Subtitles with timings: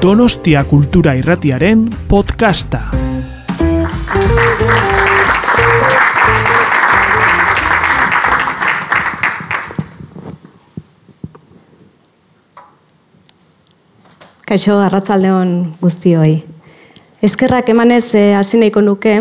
[0.00, 2.78] Donostia Kultura Irratiaren podcasta.
[14.48, 16.32] Kaixo, arratzaldeon guztioi.
[17.20, 19.18] Eskerrak emanez eh, hasi nahiko nuke,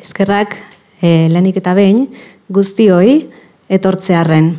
[0.00, 0.56] eskerrak
[1.02, 2.06] eh, lehenik eta behin
[2.48, 3.28] guztioi
[3.68, 4.54] etortzearren.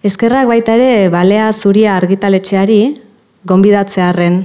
[0.00, 3.03] Eskerrak baita ere balea zuria argitaletxeari
[3.44, 4.42] gonbidatzearren.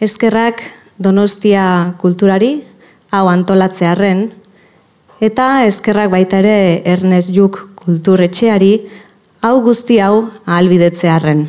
[0.00, 0.62] Eskerrak
[0.98, 2.60] donostia kulturari
[3.12, 4.30] hau antolatzearren.
[5.20, 8.72] Eta eskerrak baita ere Ernest Juk kulturretxeari
[9.44, 11.46] hau guzti hau ahalbidetzearren.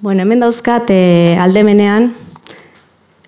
[0.00, 2.10] Bueno, hemen dauzkat e, aldemenean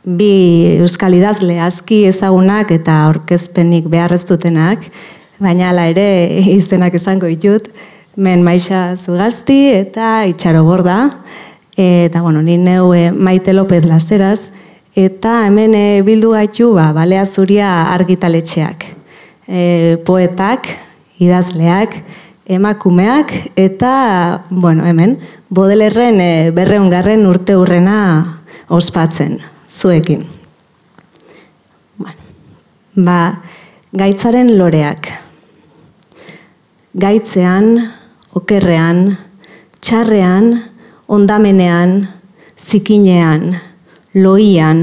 [0.04, 0.32] bi
[0.78, 4.84] euskal idazle aski ezagunak eta aurkezpenik beharrez dutenak,
[5.40, 6.08] baina hala ere
[6.60, 7.72] izenak esango ditut,
[8.18, 11.04] men maixa zugazti eta itxaro borda,
[11.78, 14.50] eta bueno, ni neu e, maite López Laseraz,
[14.98, 18.88] eta hemen e, bildu gaitu ba, balea zuria argitaletxeak.
[19.46, 19.60] E,
[20.06, 20.66] poetak,
[21.22, 21.94] idazleak,
[22.50, 23.92] emakumeak eta,
[24.50, 28.00] bueno, hemen, bodelerren e, berreungarren urte hurrena
[28.66, 29.38] ospatzen,
[29.70, 30.26] zuekin.
[32.02, 32.18] Bueno,
[33.06, 33.20] ba,
[33.94, 35.06] gaitzaren loreak.
[36.98, 37.97] Gaitzean,
[38.38, 39.18] okerrean,
[39.80, 40.54] txarrean,
[41.08, 42.00] ondamenean,
[42.58, 43.52] zikinean,
[44.14, 44.82] loian,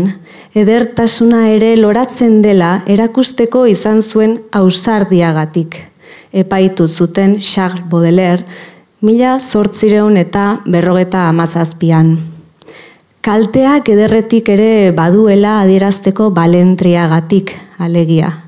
[0.56, 5.82] edertasuna ere loratzen dela erakusteko izan zuen ausardiagatik
[6.36, 8.44] epaitu zuten Charles Baudelaire,
[9.02, 12.16] mila zortzireun eta berrogeta amazazpian.
[13.26, 18.45] Kalteak ederretik ere baduela adierazteko balentriagatik alegia.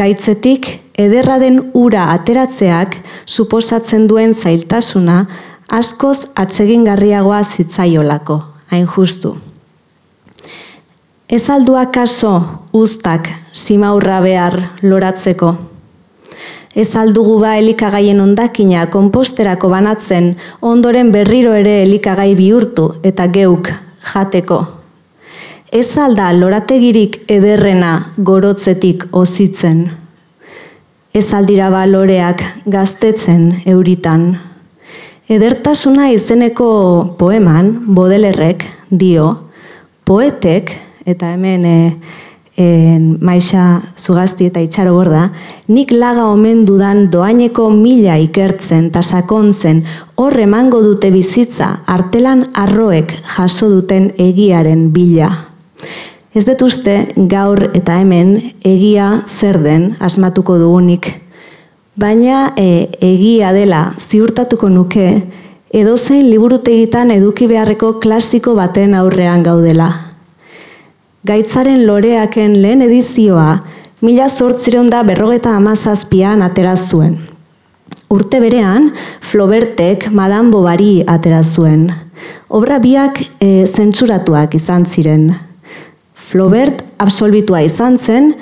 [0.00, 2.96] Gaitzetik, ederra den ura ateratzeak
[3.28, 5.26] suposatzen duen zailtasuna
[5.68, 8.40] askoz atsegingarriagoa zitzaiolako,
[8.72, 9.36] hain justu.
[11.28, 12.32] Ez aldua kaso
[12.72, 15.52] ustak simaurra behar loratzeko,
[16.70, 23.72] Ez aldugu ba elikagaien ondakina konposterako banatzen, ondoren berriro ere elikagai bihurtu eta geuk
[24.12, 24.79] jateko.
[25.70, 29.84] Ez alda lorategirik ederrena gorotzetik ozitzen.
[31.14, 34.32] Ez aldira ba loreak gaztetzen euritan.
[35.30, 36.70] Edertasuna izeneko
[37.20, 39.28] poeman, bodelerrek, dio,
[40.02, 40.72] poetek,
[41.06, 41.74] eta hemen e,
[42.58, 45.28] en, maixa zugazti eta itxaro borda,
[45.70, 49.84] nik laga omen dudan doaineko mila ikertzen eta sakontzen
[50.16, 55.30] horre emango dute bizitza artelan arroek jaso duten egiaren bila.
[56.34, 56.96] Ez dut uste
[57.30, 61.08] gaur eta hemen egia zer den asmatuko dugunik,
[61.96, 65.08] baina e, egia dela ziurtatuko nuke
[65.70, 69.90] edozein liburutegitan eduki beharreko klasiko baten aurrean gaudela
[71.26, 73.58] gaitzaren loreaken lehen edizioa
[74.00, 77.18] mila zortzireun da berrogeta amazazpian atera zuen.
[78.10, 81.90] Urte berean, Flobertek Madame Bovary atera zuen.
[82.48, 85.28] Obra biak e, zentsuratuak izan ziren.
[86.30, 88.34] Flobert absolbitua izan zen,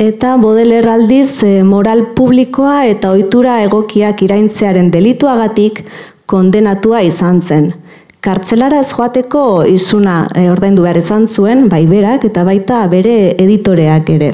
[0.00, 5.84] eta bodeler aldiz e, moral publikoa eta ohitura egokiak iraintzearen delituagatik
[6.26, 7.72] kondenatua izan zen
[8.24, 14.14] kartzelara ez joateko izuna e, ordaindu behar izan zuen, bai berak eta baita bere editoreak
[14.16, 14.32] ere.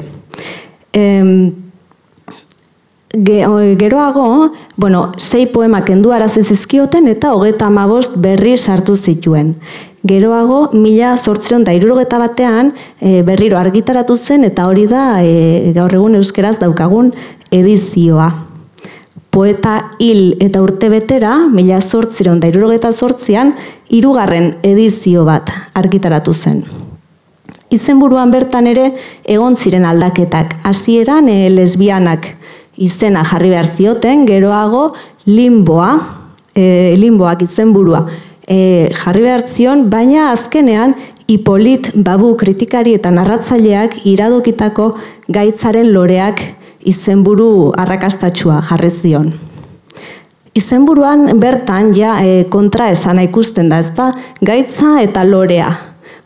[3.13, 9.55] Geroago, bueno, sei poemak kendu zizkioten eta hogeta amabost berri sartu zituen.
[10.03, 15.93] Geroago, mila sortzion da irurogeta batean e, berriro argitaratu zen eta hori da e, gaur
[15.93, 17.11] egun euskeraz daukagun
[17.51, 18.51] edizioa
[19.31, 23.55] poeta hil eta urte betera, mila zortziron da irurogeta zortzian,
[23.89, 26.61] irugarren edizio bat argitaratu zen.
[27.71, 28.89] Izenburuan bertan ere
[29.23, 30.57] egon ziren aldaketak.
[30.67, 32.27] Hasieran e, lesbianak
[32.77, 34.93] izena jarri behar zioten, geroago
[35.25, 35.93] limboa,
[36.55, 38.05] e, limboak izenburua
[38.47, 40.95] e, jarri behar zion, baina azkenean
[41.31, 44.87] Hipolit babu kritikari eta narratzaileak iradokitako
[45.31, 46.41] gaitzaren loreak
[46.91, 49.29] izenburu arrakastatxua jarri zion.
[50.57, 54.09] Izenburuan bertan ja e, kontra esana ikusten da, ezta
[54.41, 55.69] gaitza eta lorea.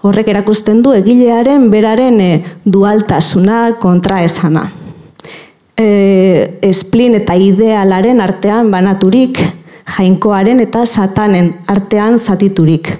[0.01, 2.31] Horrek erakusten du egilearen beraren e,
[2.65, 4.65] dualtasuna kontra esana.
[5.75, 9.42] E, esplin eta idealaren artean banaturik,
[9.98, 12.94] jainkoaren eta satanen artean zatiturik.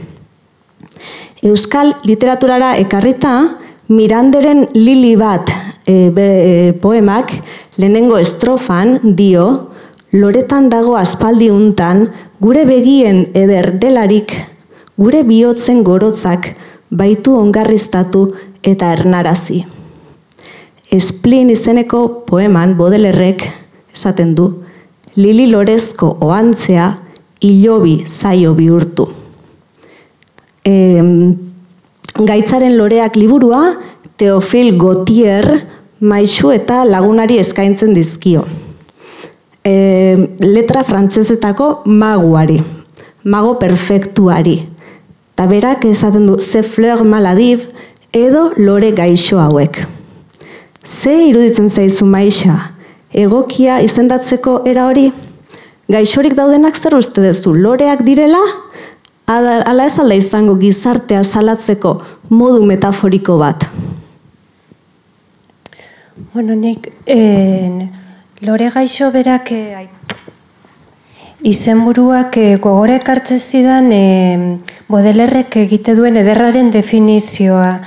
[1.46, 3.36] Euskal literaturara ekarrita,
[3.88, 5.52] Miranderen lili bat
[5.86, 7.36] e, be, e, poemak
[7.78, 9.46] lehenengo estrofan dio
[10.16, 12.08] loretan dago aspaldi untan
[12.42, 14.34] gure begien eder delarik
[14.98, 16.56] gure bihotzen gorotzak
[16.90, 18.26] baitu ongarriztatu
[18.64, 19.66] eta ernarazi.
[20.96, 23.44] Esplin izeneko poeman bodelerrek
[23.92, 24.46] esaten du,
[25.16, 26.90] Lili Lorezko oantzea
[27.44, 29.08] ilobi zaio bihurtu.
[30.66, 30.74] E,
[32.16, 33.62] gaitzaren loreak liburua,
[34.16, 35.50] Teofil Gotier
[36.00, 38.46] maisu eta lagunari eskaintzen dizkio.
[39.66, 39.76] E,
[40.44, 42.62] letra frantsezetako maguari,
[43.24, 44.62] mago perfektuari.
[45.36, 47.68] Ta berak esaten du ze fleur maladiv
[48.14, 49.84] edo lore gaixo hauek.
[50.86, 52.56] Ze iruditzen zaizu maixa,
[53.12, 55.10] egokia izendatzeko era hori?
[55.90, 58.42] Gaixorik daudenak zer uste duzu, loreak direla?
[59.26, 61.96] Ala ez alda izango gizartea salatzeko
[62.30, 63.66] modu metaforiko bat?
[66.34, 67.90] Bueno, nik en,
[68.46, 69.88] lore gaixo berak eh,
[71.42, 74.58] izenburuak eh, gogore ekartzen zidan eh,
[74.88, 77.80] bodelerrek egite duen ederraren definizioa.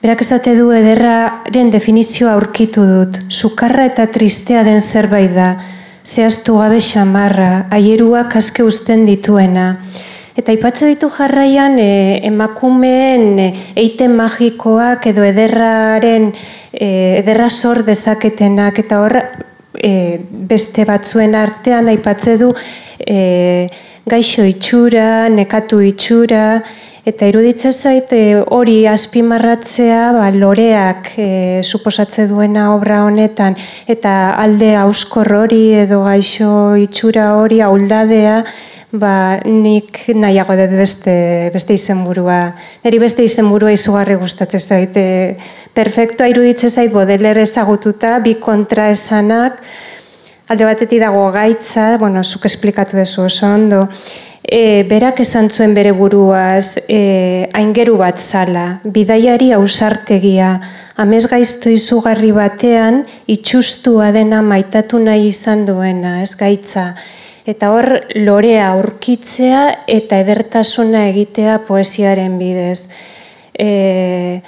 [0.00, 3.18] Berak esate du ederraren definizioa aurkitu dut.
[3.28, 5.50] Sukarra eta tristea den zerbait da.
[6.08, 9.66] Zehaztu gabe xamarra, aieruak aske uzten dituena.
[10.40, 11.90] Eta ipatze ditu jarraian e,
[12.30, 13.50] emakumeen e,
[13.82, 16.30] eiten magikoak edo ederraren
[16.72, 16.88] e,
[17.20, 19.92] ederra sor dezaketenak eta hor e,
[20.48, 22.54] beste batzuen artean aipatze du
[23.04, 23.68] e,
[24.08, 26.62] gaixo itxura, nekatu itxura,
[27.08, 28.10] Eta iruditzen zait
[28.52, 31.28] hori azpimarratzea ba, loreak e,
[31.64, 33.56] suposatze duena obra honetan
[33.88, 38.42] eta alde auskor hori edo gaixo itxura hori auldadea
[38.92, 41.14] ba, nik nahiago dut beste,
[41.54, 42.40] beste izenburua.
[42.84, 44.96] Neri beste izenburua izugarri gustatzen zait.
[44.96, 45.36] E,
[45.72, 49.62] perfektoa iruditzen zait bodeler ezagututa, bi kontra esanak,
[50.50, 53.86] alde batetik dago gaitza, bueno, zuk esplikatu dezu oso ondo,
[54.50, 60.56] e, berak esan zuen bere buruaz, e, aingeru bat zala, bidaiari ausartegia,
[60.98, 66.92] amez gaizto izugarri batean, itxustua dena maitatu nahi izan duena, ez gaitza,
[67.48, 67.86] Eta hor
[68.20, 72.84] lorea aurkitzea eta edertasuna egitea poesiaren bidez.
[73.58, 74.40] E,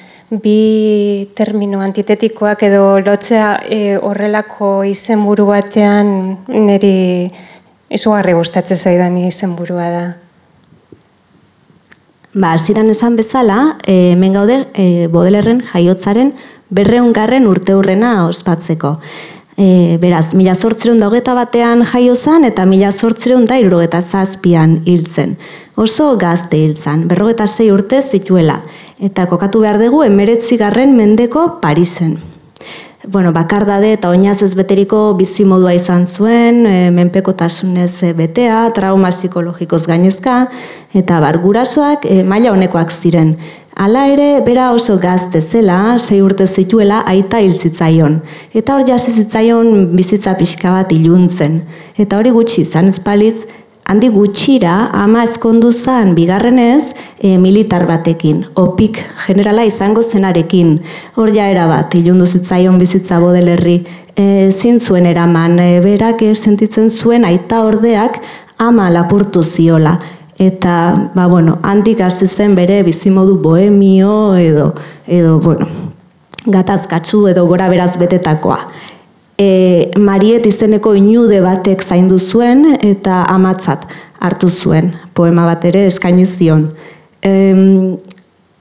[0.43, 6.13] bi termino antitetikoak edo lotzea e, horrelako izenburu batean
[6.49, 7.33] niri
[7.93, 10.05] izugarri gustatzen zaidan izenburua da.
[12.33, 16.33] Ba, ziren esan bezala, e, hemen gaude e, bodelerren jaiotzaren
[16.73, 18.97] berreungarren urte hurrena ospatzeko.
[19.61, 25.37] E, beraz, mila zortzireun da batean jaio zan eta mila zortzireun da irrogeta zazpian hiltzen.
[25.77, 28.63] Oso gazte hiltzen, berrogeta zei urte zituela.
[28.99, 32.32] Eta kokatu behar dugu emeretzi garren mendeko Parisen.
[33.09, 40.37] Bueno, bakardade eta oinaz ez beteriko bizimodua izan zuen, e, menpekotasunez betea, trauma psikologikoz gainezka,
[40.95, 43.33] eta bargurasoak e, maila honekoak ziren.
[43.75, 48.21] Hala ere, bera oso gazte zela, sei urte zituela, aita hil zitzaion.
[48.55, 51.59] Eta hor jasi zitzaion bizitza pixka bat iluntzen.
[51.99, 53.41] Eta hori gutxi izan ezpalitz,
[53.83, 60.81] handi gutxira ama ezkondu zan bigarrenez e, militar batekin, opik generala izango zenarekin.
[61.17, 63.85] Hor ja bat, ilundu zitzaion bizitza bodelerri,
[64.17, 68.21] e, zintzuen eraman, e, berak sentitzen zuen aita ordeak
[68.59, 69.99] ama lapurtu ziola
[70.39, 74.73] eta ba bueno, handik hasi zen bere bizimodu bohemio edo
[75.07, 75.67] edo bueno,
[76.47, 78.59] gatazkatsu edo gora beraz betetakoa.
[79.39, 83.87] E, Mariet izeneko inude batek zaindu zuen eta amatzat
[84.21, 86.71] hartu zuen poema bat ere eskaini zion.
[87.23, 87.31] E,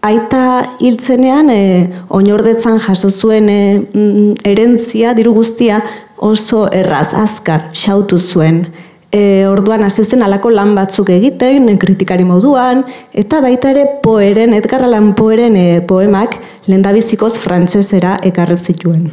[0.02, 0.44] aita
[0.82, 1.64] hiltzenean e,
[2.10, 5.82] oinordetzan jaso zuen e, mm, erentzia diru guztia
[6.18, 8.66] oso erraz azkar xautu zuen
[9.12, 15.12] e, orduan azezen alako lan batzuk egiten, kritikari moduan, eta baita ere poeren, Edgar Allan
[15.18, 16.38] poeren e, poemak
[16.72, 19.10] lendabizikoz frantsesera ekarri zituen.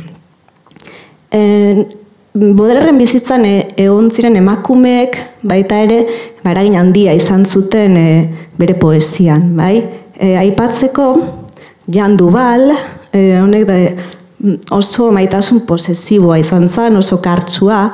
[2.34, 5.16] Bodelerren bizitzan e, egon ziren emakumeek
[5.48, 6.02] baita ere
[6.44, 8.10] baragin handia izan zuten e,
[8.58, 9.80] bere poesian, bai?
[10.18, 11.08] E, aipatzeko
[11.88, 12.68] Jan Dubal,
[13.12, 13.78] e, honek da
[14.76, 17.88] oso maitasun posesiboa izan zen, oso kartsua,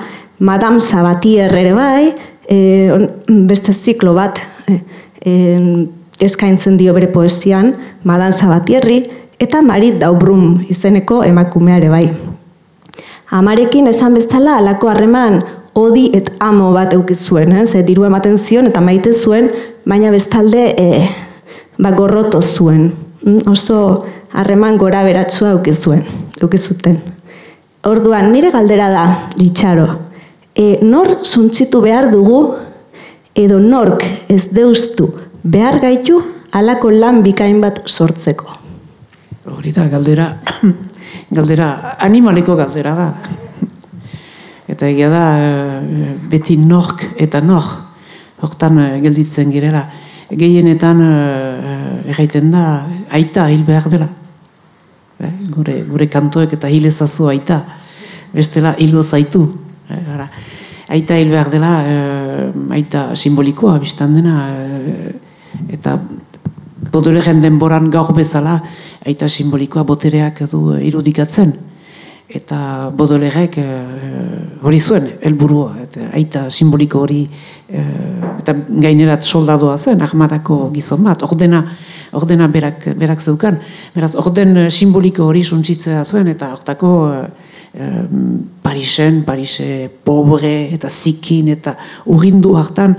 [0.44, 2.12] Madame Sabatier ere bai,
[2.50, 2.58] e,
[3.48, 4.40] beste ziklo bat
[5.22, 5.34] e,
[6.20, 7.72] eskaintzen dio bere poesian,
[8.02, 9.04] Madame Sabatierri,
[9.38, 12.06] eta Marit Daubrum izeneko emakumeare bai.
[13.30, 15.40] Amarekin esan bezala alako harreman
[15.74, 17.66] odi et amo bat eukizuen, eh?
[17.66, 19.50] ze diru ematen zion eta maite zuen,
[19.86, 21.08] baina bestalde e,
[21.78, 22.92] ba, gorroto zuen.
[23.24, 26.04] Mm, oso harreman gora beratsua eukizuen,
[26.42, 27.00] eukizuten.
[27.84, 29.04] Orduan, nire galdera da,
[29.36, 29.88] ditxaro,
[30.54, 32.54] e, nor suntzitu behar dugu
[33.34, 35.10] edo nork ez deustu
[35.42, 36.20] behar gaitu
[36.54, 38.46] halako lan bikain bat sortzeko.
[39.50, 40.28] Hori da, galdera,
[41.30, 43.08] galdera, animaleko galdera da.
[44.68, 47.64] Eta egia da, eh, beti nork eta nor,
[48.40, 49.84] hortan eh, gelditzen girela.
[50.34, 52.62] Gehienetan uh, erraiten da,
[53.12, 54.08] aita hil behar dela.
[55.20, 57.60] Eh, gure, gure kantoek eta hil ezazu aita.
[58.32, 59.44] Bestela hilgo zaitu.
[59.92, 60.26] Eh.
[60.96, 61.70] Aita hil behar dela,
[62.76, 64.34] aita simbolikoa, biztan dena,
[65.72, 65.94] eta
[66.92, 68.58] Baudelaire denboran gaur bezala,
[69.04, 71.52] aita simbolikoa botereak du irudikatzen.
[72.34, 73.64] Eta Baudelairek e,
[74.64, 77.20] hori zuen, helburua eta aita simboliko hori,
[77.68, 77.82] e,
[78.40, 81.60] eta gainerat soldadoa zen, ahmadako gizon bat, ordena,
[82.16, 83.58] ordena berak, berak zeukan.
[83.94, 87.90] Beraz, orden simboliko hori suntzitzea zuen, eta hortako e,
[88.64, 91.76] Parisen, Parise pobre eta zikin eta
[92.08, 92.96] urrindu hartan,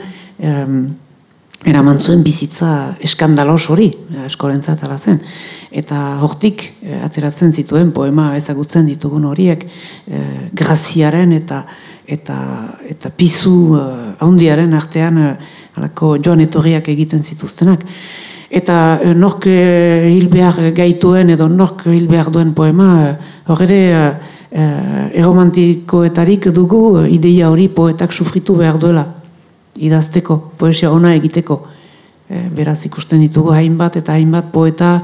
[1.63, 3.89] eraman zuen bizitza eskandalos hori,
[4.25, 5.21] eskorentzat ala zen.
[5.75, 11.65] Eta hortik eh, ateratzen zituen poema ezagutzen ditugun horiek eh, graziaren eta
[12.05, 12.37] eta
[12.85, 15.33] eta pizu eh, handiaren artean eh,
[15.75, 17.83] alako joan etorriak egiten zituztenak.
[18.49, 23.11] Eta eh, nork eh, hil behar gaituen edo nork hil behar duen poema eh,
[23.49, 24.07] hor ere eh,
[24.51, 29.07] eh, eromantikoetarik dugu ideia hori poetak sufritu behar duela
[29.75, 31.61] idazteko, poesia ona egiteko.
[32.29, 34.97] E, beraz ikusten ditugu hainbat eta hainbat poeta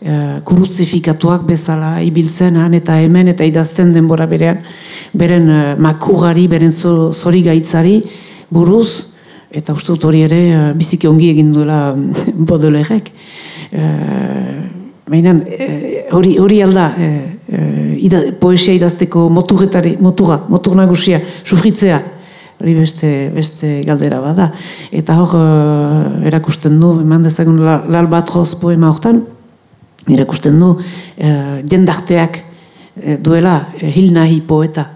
[0.00, 4.64] e, kurutzifikatuak bezala ibiltzen han eta hemen eta idazten denbora berean
[5.14, 8.00] beren e, makugari, beren zori gaitzari
[8.50, 9.14] buruz
[9.54, 10.40] eta uste dut hori ere
[10.74, 11.94] biziki ongi egin duela
[12.50, 13.12] bodolerek.
[13.70, 13.90] E,
[15.04, 17.08] Mainan, e, hori, hori alda, e,
[17.52, 21.98] e, poesia idazteko motugetari, motuga, motur nagusia, sufritzea,
[22.64, 24.48] hori beste, beste galdera bada.
[24.92, 27.60] Eta hor, uh, erakusten du, eman dezagun
[27.92, 29.20] lalbatroz poema hortan,
[30.08, 34.86] erakusten du, uh, jendarteak uh, duela uh, hil nahi poeta.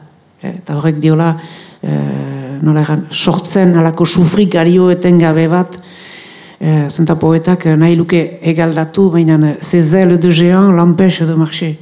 [0.41, 7.97] Eta horrek diola, uh, nola egan, sortzen alako sufrik gabe bat, uh, zenta poetak nahi
[7.97, 11.77] luke egaldatu, baina zezel de géant l'empêche de marcher.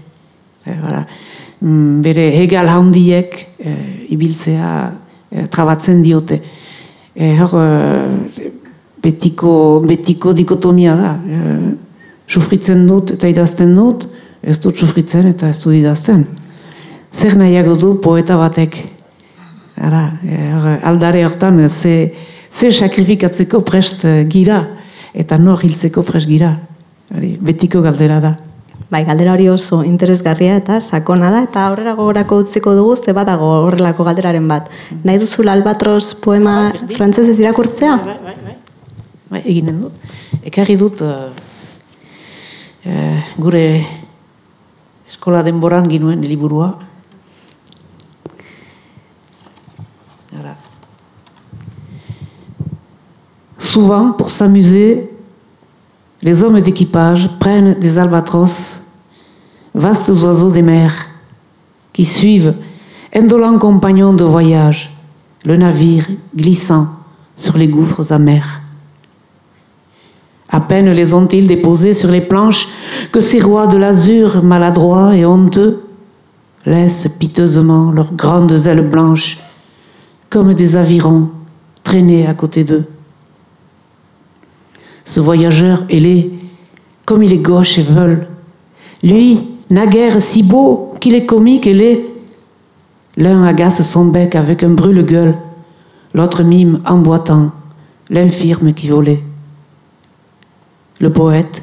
[0.66, 1.04] Uh,
[2.02, 5.05] bere hegal handiek uh, ibiltzea e,
[5.50, 6.40] trabatzen diote.
[7.14, 8.50] E, hor, e,
[9.02, 11.12] betiko, betiko dikotomia da.
[11.16, 11.40] E,
[12.26, 14.06] sufritzen dut eta idazten dut,
[14.42, 16.24] ez dut sufritzen eta ez dut idazten.
[17.14, 18.78] Zer nahiago du poeta batek?
[19.76, 20.40] Ara, e,
[20.88, 22.12] aldare hortan, ze,
[22.50, 24.64] ze sakrifikatzeko prest gira
[25.16, 26.56] eta nor hiltzeko prest gira.
[27.40, 28.36] betiko galdera da.
[28.90, 33.48] Bai, galdera hori oso interesgarria eta sakona da, eta aurrera gogorako utziko dugu, ze badago
[33.64, 34.70] horrelako galderaren bat.
[35.02, 37.96] Nahi duzu albatros poema frantzesez irakurtzea?
[38.04, 38.56] Bai, bai, bai.
[39.30, 40.10] Bai, eginen dut.
[40.46, 41.32] Ekarri dut uh,
[42.86, 43.66] uh, gure
[45.10, 46.74] eskola denboran ginuen liburua.
[53.76, 55.10] Souvent, pour s'amuser,
[56.22, 58.86] les hommes d'équipage prennent des albatros,
[59.74, 61.06] vastes oiseaux des mers,
[61.92, 62.54] qui suivent,
[63.14, 64.94] indolents compagnons de voyage,
[65.44, 66.88] le navire glissant
[67.36, 68.60] sur les gouffres amers.
[70.48, 72.68] À peine les ont-ils déposés sur les planches
[73.12, 75.84] que ces rois de l'azur, maladroits et honteux,
[76.64, 79.38] laissent piteusement leurs grandes ailes blanches
[80.30, 81.30] comme des avirons
[81.82, 82.84] traîner à côté d'eux.
[85.06, 86.32] Ce voyageur ailé,
[87.04, 88.26] comme il est gauche et veule,
[89.04, 92.04] lui, naguère si beau qu'il est comique et laid,
[93.16, 95.36] l'un agace son bec avec un brûle-gueule,
[96.12, 97.52] l'autre mime en boitant
[98.10, 99.22] l'infirme qui volait.
[100.98, 101.62] Le poète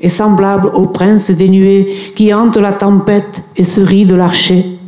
[0.00, 4.78] est semblable au prince des nuées qui hante la tempête et se rit de l'archer.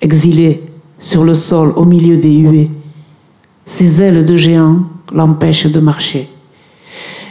[0.00, 0.64] Exilé
[0.98, 2.70] sur le sol au milieu des huées,
[3.68, 4.80] ses ailes de géant
[5.12, 6.26] l'empêche de marcher.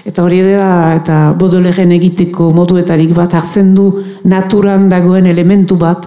[0.05, 3.89] Eta hori da, eta bodolegen egiteko moduetarik bat hartzen du
[4.23, 6.05] naturan dagoen elementu bat,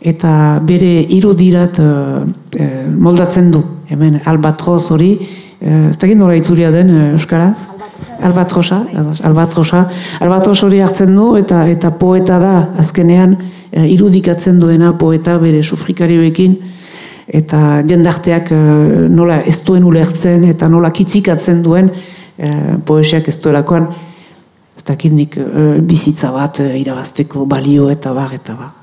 [0.00, 2.24] eta bere irudirat uh,
[2.96, 3.60] moldatzen du.
[3.92, 5.12] Hemen albatroz hori,
[5.60, 7.66] uh, ez dakit nola itzuria den uh, Euskaraz?
[8.24, 8.80] Albatrosa,
[9.24, 9.82] albatrosa.
[10.24, 13.36] Albatros hori hartzen du eta eta poeta da azkenean
[13.76, 16.56] irudikatzen duena poeta bere sufrikarioekin
[17.26, 18.58] eta jendarteak uh,
[19.10, 23.88] nola ez duen ulertzen eta nola kitzikatzen duen uh, poesiak ez duelakoan
[24.76, 28.74] ez dakit uh, bizitza bat irabazteko balio eta bar eta bar.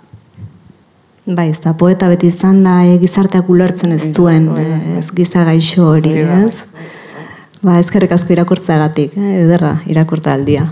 [1.24, 4.50] Bai, ez da poeta beti izan da e, gizarteak ulertzen ez duen,
[5.00, 6.58] ez giza gaixo hori, ez?
[7.64, 10.66] Ba, eskerrik asko irakurtzeagatik, eh, ederra irakurta aldia.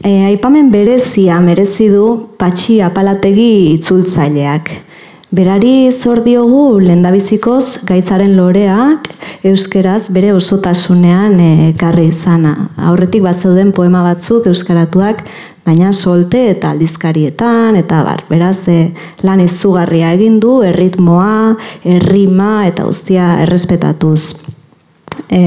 [0.00, 2.06] E, aipamen berezia merezi du
[2.40, 4.70] patxi apalategi itzultzaileak.
[5.30, 9.06] Berari zor diogu lendabizikoz gaitzaren loreak
[9.46, 11.36] euskeraz bere osotasunean
[11.70, 12.56] ekarri izana.
[12.90, 15.22] Aurretik bat zeuden poema batzuk euskaratuak,
[15.62, 18.90] baina solte eta aldizkarietan, eta bar, beraz, e,
[19.22, 21.54] lan izugarria egin du, erritmoa,
[21.86, 24.34] errima eta guztia errespetatuz.
[25.30, 25.40] E,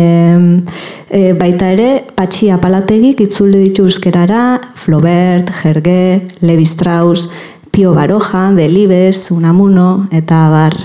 [1.11, 7.27] e, baita ere, patxi apalategik itzulde ditu euskerara, Flaubert, Jerge, Levi Strauss,
[7.73, 10.75] Pio Baroja, Delibes, Unamuno, eta bar,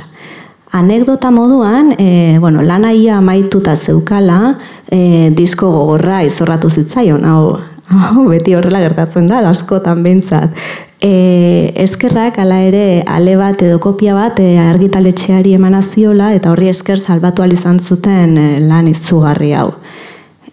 [0.73, 4.55] Anekdota moduan, e, bueno, lanaia amaituta zeukala,
[4.89, 7.59] e, disko gogorra izorratu zitzaion, hau,
[7.93, 10.57] hau beti horrela gertatzen da, askotan behintzat.
[11.05, 16.97] E, eskerrak, ala ere, ale bat edo kopia bat e, argitaletxeari emanaziola, eta horri esker
[17.05, 19.75] salbatu izan zuten e, lan izugarri hau.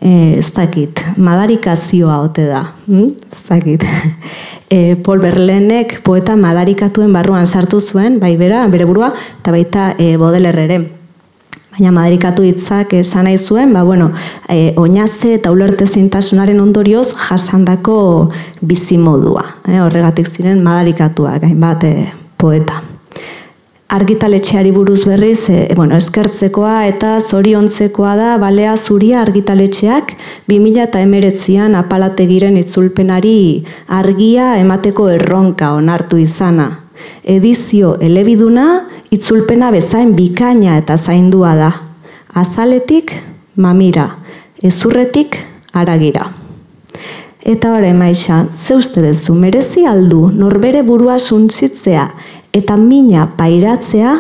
[0.02, 3.08] E, ez dakit, madarikazioa ote da, hm?
[3.32, 3.88] ez dakit.
[4.70, 10.16] e, Paul Berlenek poeta madarikatuen barruan sartu zuen, bai bera, bere burua, eta baita e,
[11.76, 14.14] Baina madarikatu hitzak esan nahi zuen, ba, bueno,
[14.48, 18.32] e, oinaze eta ulerte zintasunaren ondorioz jasandako
[18.62, 19.44] bizimodua.
[19.68, 21.96] E, horregatik ziren madarikatuak, hainbat e,
[22.40, 22.95] poeta
[23.88, 30.16] argitaletxeari buruz berriz, e, bueno, eskertzekoa eta zoriontzekoa da balea zuria argitaletxeak
[30.50, 36.70] 2000 eta emeretzian apalategiren itzulpenari argia emateko erronka onartu izana.
[37.24, 41.72] Edizio elebiduna itzulpena bezain bikaina eta zaindua da.
[42.34, 43.14] Azaletik
[43.56, 44.10] mamira,
[44.64, 45.38] ezurretik
[45.74, 46.32] aragira.
[47.46, 52.08] Eta hori maixa, ze uste dezu, merezi aldu norbere burua suntzitzea
[52.56, 54.16] eta mina pairatzea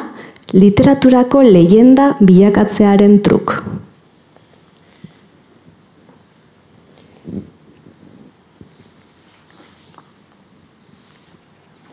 [0.51, 3.55] literaturako leyenda bilakatzearen truk.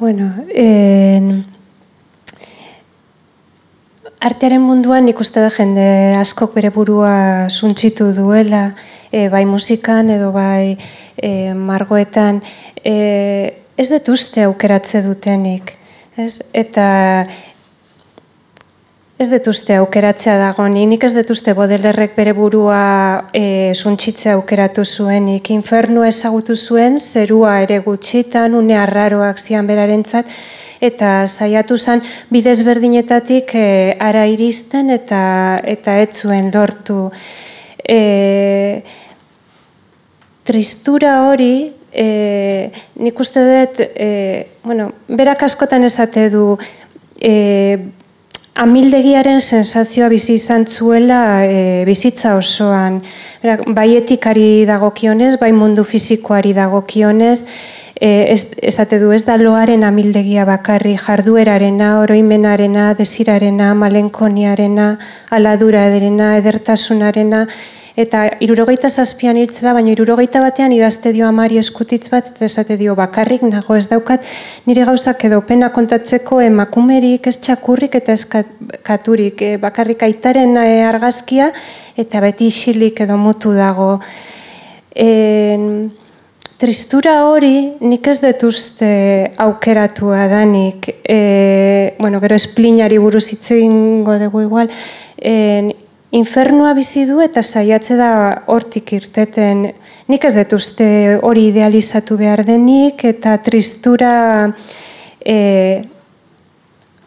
[0.03, 1.45] Bueno, en...
[4.23, 5.85] artearen munduan nik uste da jende
[6.19, 8.73] askok bere burua suntzitu duela,
[9.11, 10.77] e, bai musikan edo bai
[11.17, 12.40] e, margoetan,
[12.83, 12.97] e,
[13.79, 15.75] ez dut uste aukeratze dutenik.
[16.16, 16.42] Ez?
[16.53, 17.25] Eta
[19.16, 24.85] ez dut uste aukeratzea dago, nik ez dut uste bodelerrek bere burua e, suntxitze aukeratu
[24.85, 25.48] zuenik.
[25.55, 30.29] Infernu ezagutu zuen, zerua ere gutxitan, une arraroak zian berarentzat,
[30.83, 35.22] eta saiatu zen bidez berdinetatik e, ara iristen eta
[35.64, 37.07] eta ez zuen lortu.
[37.88, 38.83] E,
[40.44, 46.57] tristura hori, e, nik uste dut, e, bueno, berak askotan esate du,
[47.21, 47.79] e,
[48.63, 53.01] amildegiaren sensazioa bizi izan zuela e, bizitza osoan.
[53.43, 57.45] Berak, bai etikari dagokionez, bai mundu fizikoari dagokionez,
[57.97, 64.97] e, ez, esate du ez da loaren amildegia bakarri, jarduerarena, oroimenarena, desirarena, malenkoniarena,
[65.31, 67.47] aladura ederena, edertasunarena,
[67.97, 72.77] eta irurogeita zazpian hiltze da, baina irurogeita batean idazte dio amari eskutitz bat, eta esate
[72.81, 74.25] dio bakarrik nago ez daukat,
[74.67, 78.25] nire gauzak edo pena kontatzeko emakumerik, ez txakurrik eta ez
[78.83, 81.53] katurik, e, bakarrik aitaren e, argazkia,
[81.97, 83.99] eta beti isilik edo mutu dago.
[84.97, 85.11] E,
[86.63, 88.89] tristura hori nik ez dut uste
[89.43, 94.71] aukeratua danik, e, bueno, gero esplinari buruz hitz egingo dugu igual,
[95.19, 95.75] e,
[96.12, 98.12] infernua bizi du eta saiatze da
[98.53, 99.64] hortik irteten.
[100.12, 100.88] Nik ez dut uste
[101.25, 104.12] hori idealizatu behar denik eta tristura
[105.25, 105.38] e,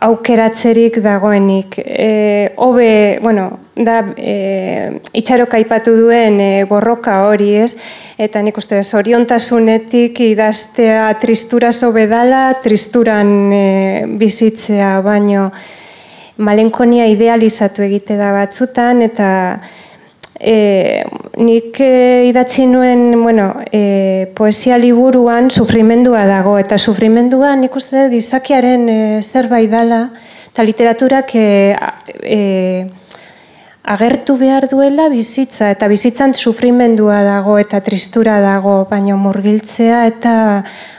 [0.05, 1.77] aukeratzerik dagoenik.
[1.85, 2.09] E,
[2.57, 3.45] obe, bueno,
[3.77, 7.75] da e, itxarok aipatu duen e, borroka hori, ez?
[8.17, 13.65] Eta nik uste zoriontasunetik idaztea tristura sobedala, tristuran e,
[14.17, 15.51] bizitzea baino
[16.38, 19.30] malenkonia idealizatu egite da batzutan, eta
[20.39, 21.04] e,
[21.38, 28.17] nik e, idatzi nuen bueno, e, poesia liburuan sufrimendua dago, eta sufrimendua nik uste dut
[28.17, 30.10] gizakiaren e, zerbait dala,
[30.52, 31.48] eta literaturak e,
[32.24, 32.39] e,
[33.86, 40.36] agertu behar duela bizitza, eta bizitzan sufrimendua dago eta tristura dago, baina murgiltzea eta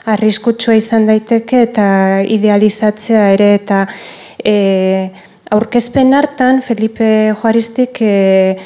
[0.06, 1.86] arriskutsua izan daiteke eta
[2.22, 3.84] idealizatzea ere, eta
[4.38, 4.54] e,
[5.50, 8.56] aurkezpen hartan Felipe Juaristik e,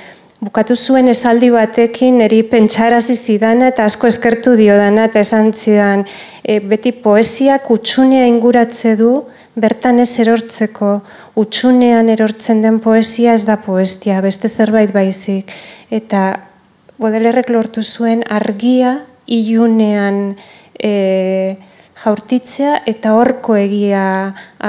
[0.41, 6.07] bukatu zuen esaldi batekin eri pentsarazi zidana eta asko eskertu diodana eta esan zidan
[6.43, 9.13] e, beti poesiak utxunea inguratze du
[9.61, 11.01] bertan ez erortzeko.
[11.41, 15.51] Utxunean erortzen den poesia ez da poestia, beste zerbait baizik.
[15.91, 16.47] Eta
[17.01, 20.37] Bodelerrek lortu zuen argia ilunean
[20.77, 21.57] e,
[22.01, 24.05] jaurtitzea eta horko egia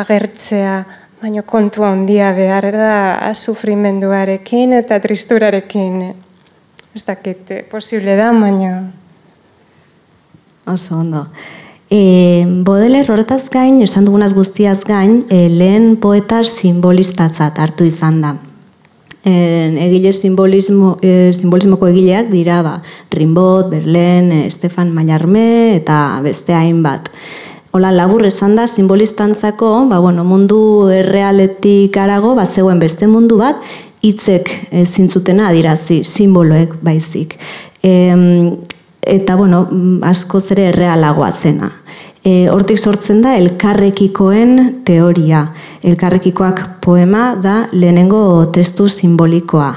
[0.01, 0.75] agertzea
[1.21, 6.13] baina kontua handia behar da sufrimenduarekin eta tristurarekin.
[6.95, 8.71] Ez dakit, eh, posible da, baina...
[10.65, 11.25] Oso ondo.
[11.91, 18.35] E, Bodeler horretaz gain, esan dugunaz guztiaz gain, e, lehen poeta simbolistatzat hartu izan da.
[19.23, 19.33] E,
[19.85, 22.75] egile simbolismo, e, simbolismoko egileak dira, ba,
[23.11, 27.11] Rimbaud, Berlen, e, Stefan Mallarme eta beste hainbat.
[27.73, 33.61] Hola, labur esan da, simbolistantzako, ba, bueno, mundu errealetik arago, ba, zegoen beste mundu bat,
[34.03, 37.37] hitzek e, zintzutena adirazi, simboloek baizik.
[37.79, 37.93] E,
[39.07, 39.63] eta, bueno,
[40.03, 41.71] asko zere errealagoa zena.
[42.19, 45.45] E, hortik sortzen da elkarrekikoen teoria.
[45.79, 49.71] Elkarrekikoak poema da lehenengo testu simbolikoa.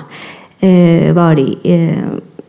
[0.58, 1.78] E, ba hori, e,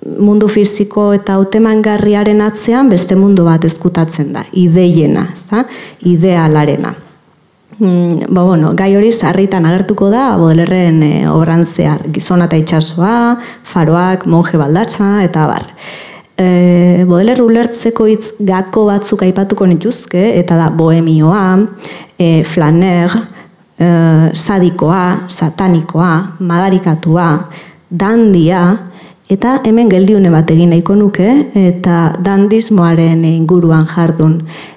[0.06, 5.66] mundu fisiko eta hautemangarriaren atzean beste mundu bat ezkutatzen da, ideiena, ezta?
[6.06, 6.94] idealarena.
[7.80, 13.16] Mm, ba, bueno, gai hori sarritan agertuko da Bodelerren e, obran zehar, gizona eta itxasoa,
[13.68, 15.66] faroak, monje baldatza eta bar.
[16.38, 21.46] E, Bodeler ulertzeko hitz gako batzuk aipatuko nituzke, eta da bohemioa,
[22.16, 23.12] e, flaner,
[23.76, 23.90] e,
[24.32, 27.30] sadikoa, satanikoa, madarikatua,
[27.90, 28.64] dandia,
[29.26, 31.26] Eta hemen geldiune bat egin nahiko nuke
[31.58, 34.36] eta dandismoaren inguruan jardun.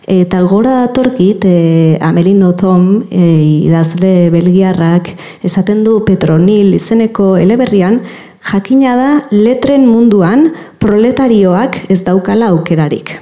[0.09, 3.27] Eta gora datorkit e, Amelino Tom e,
[3.69, 5.11] idazle belgiarrak
[5.45, 8.01] esaten du Petronil izeneko eleberrian
[8.49, 10.49] jakina da letren munduan
[10.81, 13.19] proletarioak ez daukala aukerarik.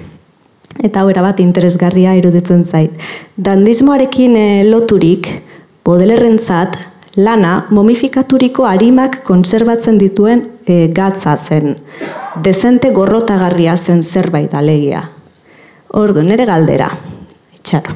[0.78, 2.92] Eta hau bat interesgarria iruditzen zait.
[3.34, 5.26] Dandismoarekin e, loturik,
[5.82, 6.78] bodelerrentzat,
[7.16, 11.76] lana momifikaturiko arimak kontserbatzen dituen e, gatza zen.
[12.44, 15.02] Dezente gorrotagarria zen zerbait alegia.
[15.96, 16.90] Ordu, nere galdera.
[17.56, 17.94] Itxaro.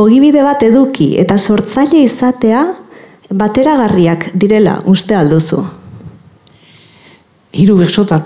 [0.00, 2.64] Ogibide bat eduki eta sortzaile izatea
[3.30, 5.62] bateragarriak direla uste alduzu.
[7.52, 8.22] Hiru bersotan.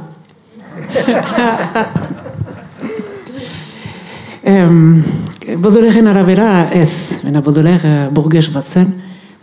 [4.45, 5.03] um,
[5.65, 8.89] Bodolegen arabera ez, bena Bodoleg uh, burges bat zen,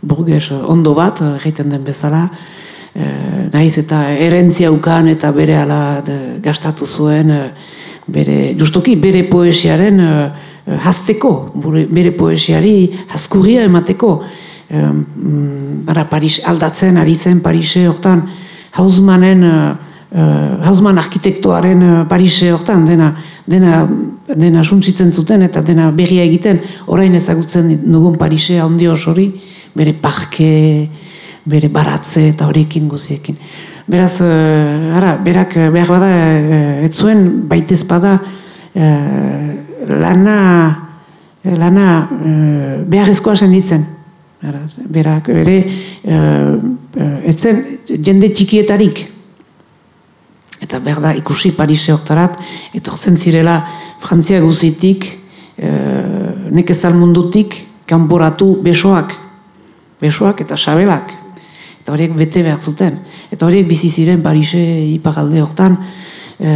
[0.01, 2.25] burges ondo bat, egiten den bezala,
[2.93, 3.07] e,
[3.53, 6.01] nahiz eta erentzia ukan eta bere ala
[6.43, 7.31] gastatu zuen,
[8.07, 10.11] bere, justuki bere poesiaren e,
[10.81, 11.33] hasteko,
[11.91, 12.75] bere poesiari
[13.13, 14.11] haskurria emateko,
[14.69, 14.83] e,
[15.85, 18.27] bara Paris aldatzen ari zen Parise hortan,
[18.71, 19.43] Hausmanen,
[20.11, 23.11] uh, Hausman arkitektoaren uh, Parise hortan, dena,
[23.47, 23.85] dena,
[24.27, 29.31] dena suntzitzen zuten eta dena berria egiten, orain ezagutzen dugun Parise handi hori,
[29.75, 30.87] bere parke,
[31.43, 33.37] bere baratze eta horiekin guziekin.
[33.91, 38.19] Beraz, uh, ara, berak eh, behar bada, uh, ez zuen baitez bada
[39.87, 40.37] lana,
[41.43, 43.83] lana uh, behar ezkoa senditzen.
[44.41, 45.57] Ara, berak, bere,
[46.07, 47.65] uh, ez zen
[47.99, 49.10] jende txikietarik.
[50.61, 52.37] Eta behar da, ikusi Parise oktarat,
[52.77, 53.57] etortzen zirela
[54.01, 55.07] Frantzia guzitik,
[55.57, 57.57] uh, nekezal mundutik,
[57.89, 59.15] kanporatu besoak,
[60.01, 61.11] besoak eta sabelak.
[61.81, 62.99] Eta horiek bete behar zuten.
[63.31, 64.61] Eta horiek bizi ziren Parise
[64.93, 65.77] ipagalde hortan
[66.37, 66.51] e,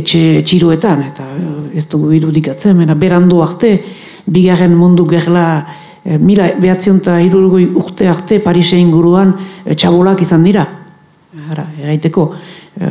[0.00, 1.04] etxe txiruetan.
[1.08, 1.26] Eta
[1.76, 3.76] ez dugu irudikatzen, mena berandu arte,
[4.26, 5.46] bigarren mundu gerla
[6.04, 10.66] e, mila behatzion eta irurgoi urte arte Parise inguruan e, txabolak izan dira.
[11.30, 12.24] Ara, eraiteko,
[12.74, 12.86] e,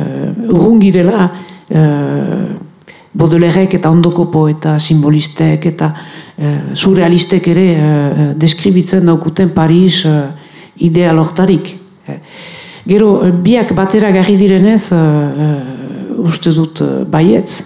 [0.48, 1.26] urrun girela
[1.68, 1.80] e,
[3.12, 5.88] Bodelerek eta ondoko poeta simbolistek eta
[6.38, 10.14] e, surrealistek ere e, deskribitzen daukuten Paris e,
[10.88, 11.74] ideal hortarik.
[12.88, 13.10] Gero,
[13.44, 17.60] biak batera gari direnez, uh, uste dut uh, baietz,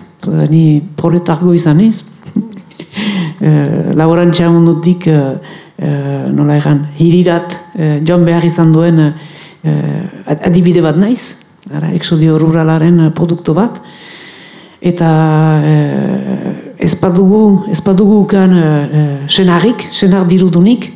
[0.51, 2.03] ni proletargo izan ez.
[2.35, 5.39] uh, laborantza mundutik, uh,
[5.79, 9.13] uh, nola egan, hirirat, uh, joan behar izan duen uh,
[10.27, 11.35] adibide bat naiz,
[11.73, 13.81] ara, exodio ruralaren produktu bat,
[14.85, 15.11] eta
[15.65, 20.91] uh, ez badugu, ez badugu kan uh, senarrik, senar dirudunik,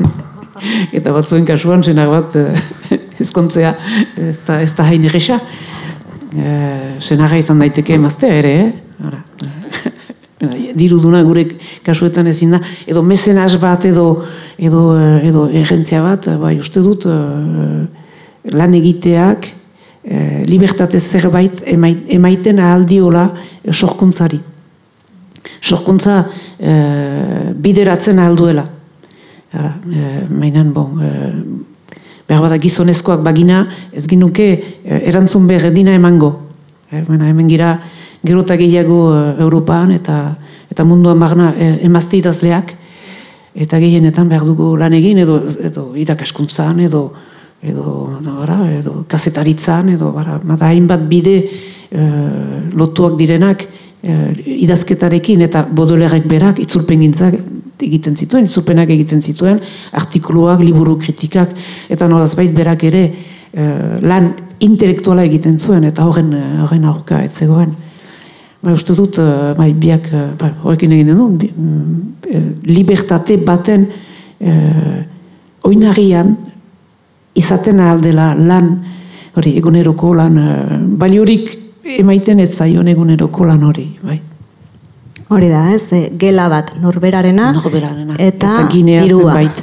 [0.96, 2.62] eta batzuen kasuan senar bat uh,
[3.22, 3.74] ezkontzea
[4.16, 5.40] ez da, ez da hain egisa.
[6.32, 9.61] Uh, izan daiteke emaztea ere, eh?
[10.74, 11.46] Diruduna gure
[11.86, 14.24] kasuetan ezin da, edo mesenaz bat edo
[14.58, 14.84] edo,
[15.22, 17.84] edo egentzia bat, bai uste dut uh,
[18.50, 19.52] lan egiteak
[20.02, 23.26] e, libertate zerbait emait, emaiten ahaldiola
[23.70, 24.40] sorkuntzari.
[25.62, 26.24] Sorkuntza
[26.58, 26.72] e,
[27.54, 28.66] bideratzen ahalduela.
[29.52, 31.10] Ara, e, mainan, bon, e,
[32.28, 34.48] behar bat gizonezkoak bagina, ez ginuke
[34.84, 36.32] erantzun behar edina emango.
[36.90, 37.76] E, baina hemen gira,
[38.24, 40.22] gerota gehiago e, Europan eta
[40.72, 42.72] eta munduan bagna e, emazte idazleak,
[43.52, 45.36] eta gehienetan behar dugu lan egin, edo,
[45.68, 47.02] edo irakaskuntzan, edo,
[47.60, 47.84] edo,
[48.22, 50.38] edo, edo kasetaritzan, edo bara,
[50.70, 52.06] hainbat bide e,
[52.72, 54.16] lotuak direnak e,
[54.64, 57.36] idazketarekin eta bodolerek berak itzulpen gintzak
[57.82, 59.60] egiten zituen, itzulpenak egiten zituen,
[59.98, 61.52] artikuluak, liburu kritikak,
[61.90, 63.04] eta nolaz bait berak ere
[63.52, 63.70] e,
[64.06, 64.32] lan
[64.62, 66.32] intelektuala egiten zuen, eta horren,
[66.64, 67.74] horren aurka ez zegoen.
[68.62, 69.18] Ba, uste dut,
[69.58, 73.88] bai, biak, ba, horrekin egin dut, mm, libertate baten
[74.38, 74.52] e,
[75.66, 76.36] oinarrian
[77.34, 78.70] izaten aldela lan,
[79.34, 80.38] hori, eguneroko lan,
[81.00, 81.50] baliorik
[81.98, 84.20] emaiten ez zaion eguneroko lan hori, bai.
[85.32, 88.14] Hori da, ez, e, gela bat norberarena, norberarena.
[88.18, 89.32] eta, eta dirua.
[89.32, 89.62] Zenbait.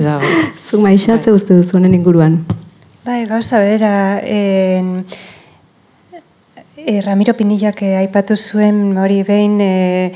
[0.70, 2.44] Zu maixa ze uste duzu honen inguruan?
[3.04, 5.04] Bai, gauza bera, en,
[6.86, 10.12] e, Ramiro Pinillak aipatu zuen hori behin e,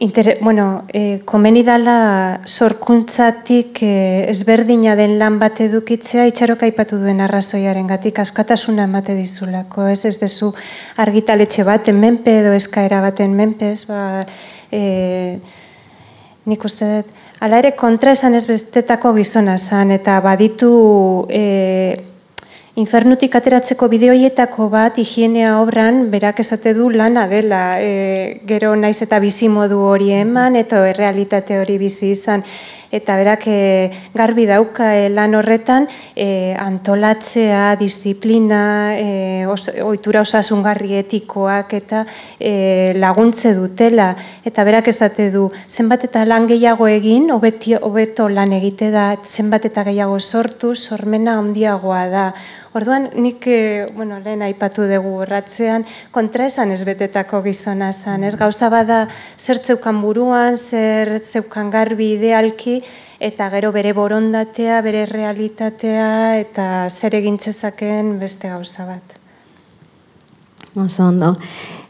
[0.00, 3.94] Inter, bueno, e, komeni dala sorkuntzatik e,
[4.30, 10.04] ezberdina den lan bat edukitzea itxarok aipatu duen arrazoiaren gatik askatasuna emate dizulako, ez?
[10.06, 10.52] Ez dezu
[11.02, 14.22] argitaletxe baten menpe edo eskaera baten menpe, ba,
[14.70, 14.84] e,
[16.46, 17.10] nik uste dut,
[17.42, 20.70] ala ere kontra esan ez bestetako gizona zan, eta baditu
[21.26, 21.42] e,
[22.76, 27.80] Infernutik ateratzeko bideoietako bat higienea obran berak esate du lana dela.
[27.80, 32.44] E, gero naiz eta bizi modu hori eman eta errealitate hori bizi izan
[32.90, 40.96] eta berak e, garbi dauka e, lan horretan e, antolatzea, disiplina, e, os, oitura osasungarri
[41.02, 42.04] etikoak eta
[42.40, 44.14] e, laguntze dutela.
[44.44, 49.84] Eta berak ezate du, zenbat eta lan gehiago egin, hobeto lan egite da, zenbat eta
[49.88, 52.26] gehiago sortu, sormena handiagoa da.
[52.76, 53.46] Orduan, nik,
[53.96, 59.06] bueno, lehen aipatu dugu horratzean, kontra esan ez betetako gizona zan, ez gauza bada
[59.38, 62.82] zer zeukan buruan, zer zeukan garbi idealki,
[63.18, 69.16] eta gero bere borondatea, bere realitatea eta zer egintzezaken beste gauza bat.
[70.78, 71.34] Oso ondo.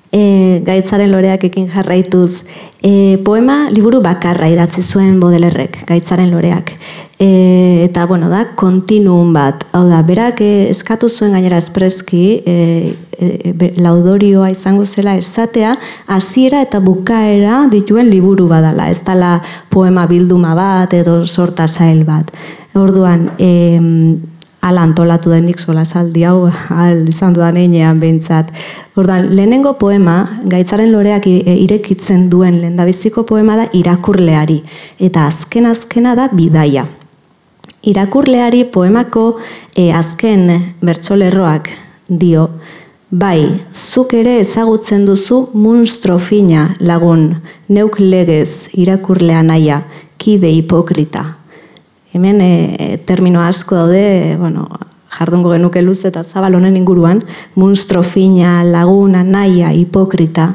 [0.09, 2.45] E, gaitzaren loreak ekin jarraituz,
[2.81, 6.73] e, poema liburu bakarra idatzi zuen bodelerrek, gaitzaren loreak.
[7.21, 9.65] E, eta, bueno, da, kontinuum bat.
[9.75, 15.75] Hau da, berak e, eskatu zuen gainera espreski, e, e, laudorioa izango zela esatea,
[16.07, 18.87] hasiera eta bukaera dituen liburu badala.
[18.95, 22.31] Ez dala poema bilduma bat edo sorta sail bat.
[22.79, 23.51] Orduan, e,
[24.63, 28.55] ala antolatu denik sola saldi hau, al izan dudan einean behintzat.
[28.95, 34.61] Ordan, lehenengo poema, gaitzaren loreak irekitzen duen lehendabiziko poema da irakurleari,
[35.03, 36.87] eta azken azkena da bidaia
[37.83, 39.39] irakurleari poemako
[39.77, 41.71] e, azken bertsolerroak
[42.09, 42.49] dio,
[43.11, 47.31] bai, zuk ere ezagutzen duzu munstrofina lagun,
[47.69, 49.83] neuk legez irakurlea naia,
[50.19, 51.25] kide hipokrita.
[52.13, 54.67] Hemen e, termino asko daude, bueno,
[55.19, 57.23] jardungo genuke luz eta zabal honen inguruan,
[57.57, 60.55] munstrofina laguna naia hipokrita,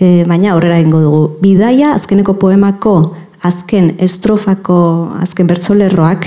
[0.00, 1.24] e, baina aurrera ingo dugu.
[1.42, 2.94] Bidaia azkeneko poemako
[3.42, 4.78] azken estrofako,
[5.20, 6.26] azken bertzolerroak,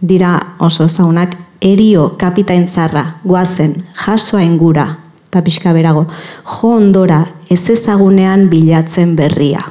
[0.00, 4.88] dira oso zaunak, erio kapitain zarra, guazen, jasoa ingura,
[5.28, 6.04] eta pixka berago,
[6.44, 9.64] jo ondora ez ezagunean bilatzen berria.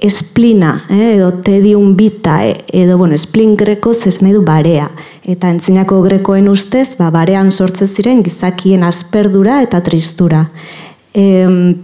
[0.00, 4.88] Esplina, eh, edo tedium bita, eh, edo, bueno, esplin greko zesmedu barea.
[5.24, 10.46] Eta entzinako grekoen ustez, ba, barean sortze ziren gizakien asperdura eta tristura.
[11.12, 11.74] E,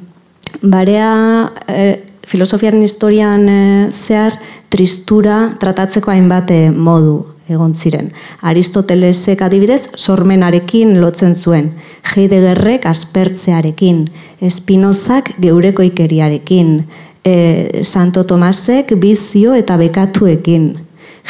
[0.63, 8.11] barea, eh, filosofiaren historian e, zehar tristura tratatzeko hainbat eh, modu egon ziren.
[8.43, 11.71] Aristotelesek adibidez sormenarekin lotzen zuen,
[12.11, 14.09] Heideggerrek aspertzearekin,
[14.51, 16.81] Spinozak geureko ikeriarekin,
[17.23, 20.73] e, Santo Tomasek bizio eta bekatuekin.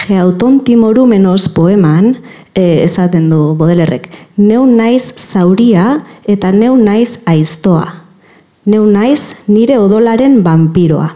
[0.07, 2.15] Geauton timoru menos poeman,
[2.55, 4.09] e, esaten du bodelerrek,
[4.41, 8.06] neu naiz zauria eta neu naiz aiztoa
[8.67, 11.09] neu naiz nire odolaren vampiroa.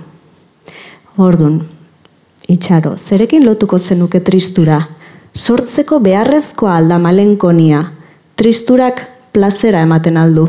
[1.21, 1.61] Ordun,
[2.49, 4.81] itxaro, zerekin lotuko zenuke tristura?
[5.35, 7.85] Sortzeko beharrezko alda malenkonia,
[8.37, 10.49] tristurak plazera ematen aldu.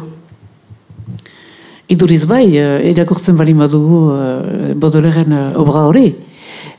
[1.92, 6.12] Iduriz bai, eh, irakurtzen bari badugu uh, bodoleren uh, obra hori.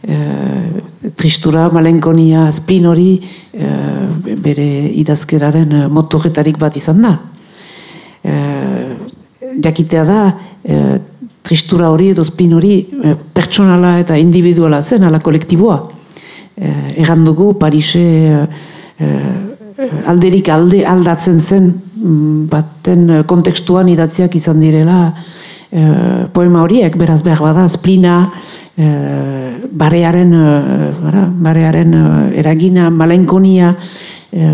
[0.02, 3.10] e, tristura, malenkonia, splin hori
[3.52, 3.68] e,
[4.42, 4.66] bere
[5.02, 7.16] idazkeraren motorretarik bat izan da.
[9.60, 10.20] Jakitea da,
[10.62, 10.82] e,
[11.42, 15.78] tristura hori edo splin hori e, pertsonala eta individuala zen, ala kolektiboa.
[16.56, 18.42] E, egan dugu, Parise e,
[18.98, 19.10] e,
[20.06, 25.00] alderik alde aldatzen zen mm, baten kontekstuan idatziak izan direla
[25.70, 25.86] e,
[26.32, 28.20] poema horiek, beraz behar bada, splina,
[28.76, 28.92] e,
[29.72, 32.04] barearen, e, barearen e,
[32.44, 33.74] eragina, malenkonia
[34.30, 34.52] e,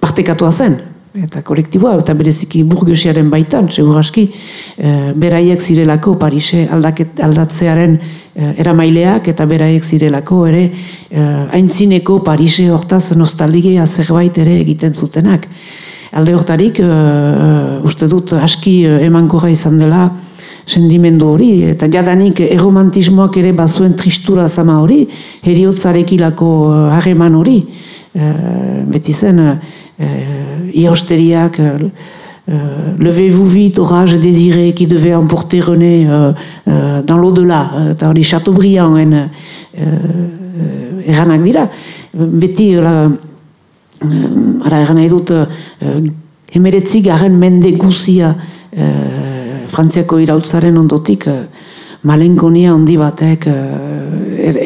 [0.00, 0.76] partekatua zen
[1.24, 4.26] eta kolektiboa, eta bereziki burgesiaren baitan, segur aski,
[4.76, 11.24] e, beraiek zirelako Parise aldaket, aldatzearen e, eramaileak, eta beraiek zirelako ere e,
[11.56, 15.48] aintzineko Parise hortaz nostalgia zerbait ere egiten zutenak.
[16.16, 16.90] Alde hortarik, e,
[17.88, 20.10] uste dut aski emankorra izan dela,
[20.66, 25.04] sendimendu hori, eta jadanik eromantismoak ere bazuen tristura zama hori,
[25.46, 26.48] heriotzarekilako
[26.98, 27.60] hageman hori,
[28.12, 28.30] e,
[28.90, 29.42] beti zen,
[30.00, 31.78] euh, iausteriak, euh,
[32.48, 32.54] euh,
[32.98, 39.28] Levez-vous vite, orage désiré qui devait emporter René euh, dans l'au-delà, dans les Chateaubriand, en
[41.06, 41.68] eranak dira.
[42.14, 43.10] Beti, la,
[47.02, 48.34] garen mende guzia
[50.20, 51.26] irautzaren ondotik,
[52.02, 54.56] malenkonia handi batek er,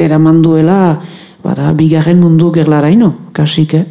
[1.51, 3.85] bada, bigarren mundu gerlaraino, kasik, eh?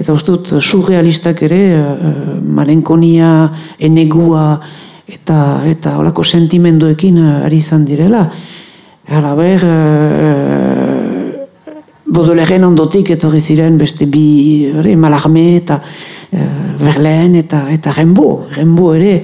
[0.00, 3.30] Eta uste dut, surrealistak ere, uh, malenkonia,
[3.78, 4.58] enegua,
[5.06, 8.24] eta eta olako sentimenduekin ari izan direla.
[9.08, 11.04] Hala ber, uh,
[12.14, 16.42] Baudelaireen ondotik etorri ziren beste bi ere, Malarme eta uh,
[16.78, 18.46] Verlaine eta, eta Rembo.
[18.54, 19.14] Rembo ere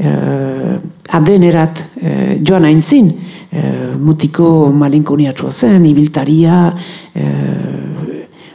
[0.00, 0.78] uh,
[1.16, 6.62] adenerat uh, joan aintzin, uh, mutiko malenkoniatsua zen, ibiltaria,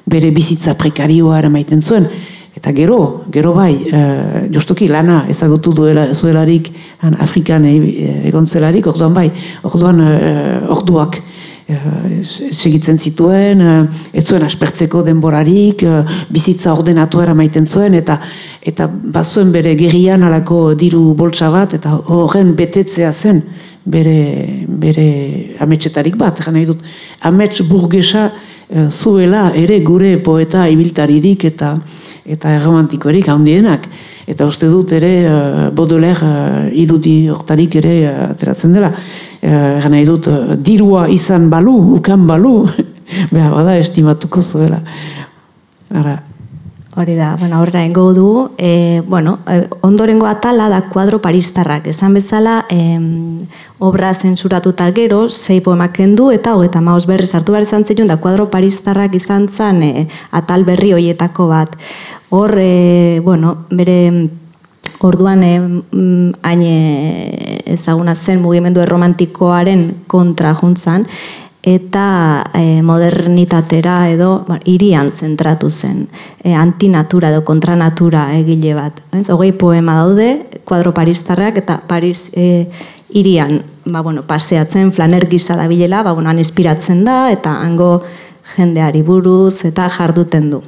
[0.06, 2.08] bere bizitza prekarioa eramaiten zuen.
[2.56, 4.02] Eta gero, gero bai, e,
[4.54, 6.70] jostoki lana ezagutu duela zuelarik
[7.20, 7.74] Afrikan e,
[8.30, 9.28] egon zelarik, orduan bai,
[9.68, 10.12] orduan e,
[10.72, 11.35] orduak e,
[11.66, 13.76] segitzen zituen, e,
[14.14, 15.82] ez zuen aspertzeko denborarik,
[16.30, 18.20] bizitza ordenatu eramaiten zuen, eta
[18.66, 23.42] eta bazuen bere gerrian alako diru boltsa bat, eta horren betetzea zen
[23.86, 25.08] bere, bere
[25.62, 26.82] ametsetarik bat, gana dut,
[27.22, 28.32] amets burgesa,
[28.68, 31.76] Eh, zuela ere gure poeta ibiltaririk eta
[32.26, 33.84] eta erromantikorik handienak.
[34.26, 37.94] Eta uste dut ere Baudelaire irudi hortarik ere
[38.32, 38.90] ateratzen dela.
[39.46, 40.28] Uh, nahi dut,
[40.66, 42.56] dirua izan balu, ukan balu,
[43.34, 44.80] behar bada estimatuko zuela.
[45.94, 46.16] Ara,
[46.96, 49.40] Hori da, bueno, horrela ingo du, e, bueno,
[49.82, 51.90] ondorengo atala da kuadro paristarrak.
[51.92, 52.78] Esan bezala, e,
[53.80, 58.16] obra zensuratuta gero, sei poemak kendu eta hogeta maus berri sartu behar izan zion, da
[58.16, 61.76] kuadro paristarrak izan zen e, atal berri hoietako bat.
[62.30, 64.30] Hor, e, bueno, bere
[65.04, 65.56] orduan e,
[66.44, 66.62] hain
[67.66, 71.08] ezaguna zen mugimendu erromantikoaren kontra juntzan,
[71.66, 76.04] eta e, modernitatera edo ba, irian zentratu zen,
[76.44, 79.02] e, antinatura edo kontranatura egile bat.
[79.18, 79.26] Ez?
[79.34, 82.70] Hogei poema daude, kuadro paristarrak eta Paris e,
[83.18, 88.04] irian ba, bueno, paseatzen, flaner gisa da bilela, ba, bueno, han inspiratzen da eta hango
[88.56, 90.62] jendeari buruz eta jarduten du.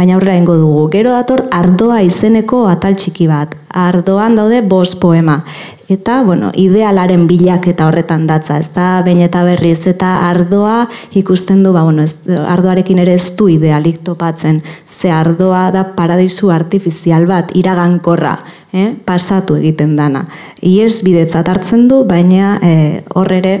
[0.00, 0.86] Baina aurrera ingo dugu.
[0.88, 3.52] Gero dator ardoa izeneko atal txiki bat.
[3.76, 5.42] Ardoan daude bost poema
[5.90, 10.84] eta bueno, idealaren bilak eta horretan datza, ez da, bain eta berriz, eta ardoa
[11.18, 16.52] ikusten du, ba, bueno, ez, ardoarekin ere ez du idealik topatzen, ze ardoa da paradisu
[16.54, 18.36] artifizial bat, iragankorra,
[18.72, 18.92] eh?
[19.04, 20.28] pasatu egiten dana.
[20.62, 23.56] Iez bidetzat hartzen du, baina eh, horrere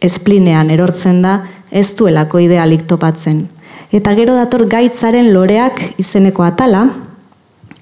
[0.00, 3.44] esplinean erortzen da, ez duelako idealik topatzen.
[3.94, 6.88] Eta gero dator gaitzaren loreak izeneko atala,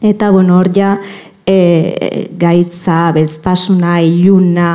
[0.05, 0.99] eta bueno, hor ja
[1.49, 4.75] e, gaitza, belztasuna, iluna,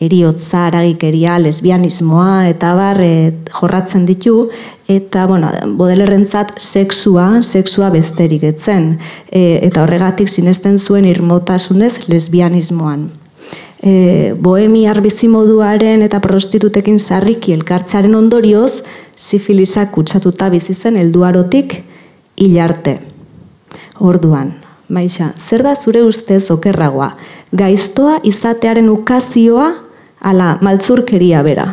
[0.00, 4.48] eriotza, aragikeria, lesbianismoa, eta bar, e, jorratzen ditu,
[4.88, 8.94] eta, bueno, bodelerrentzat sexua, sexua besterik etzen,
[9.28, 13.10] e, eta horregatik sinesten zuen irmotasunez lesbianismoan.
[13.78, 18.80] E, bohemiar bizimoduaren eta prostitutekin sarriki elkartzaren ondorioz,
[19.18, 21.82] sifilisak kutsatuta bizi zen helduarotik
[22.38, 22.98] hilarte.
[23.98, 24.54] Orduan,
[24.88, 27.10] Maixa, zer da zure ustez okerragoa?
[27.52, 29.66] Gaiztoa izatearen ukazioa
[30.30, 31.66] ala maltzurkeria bera?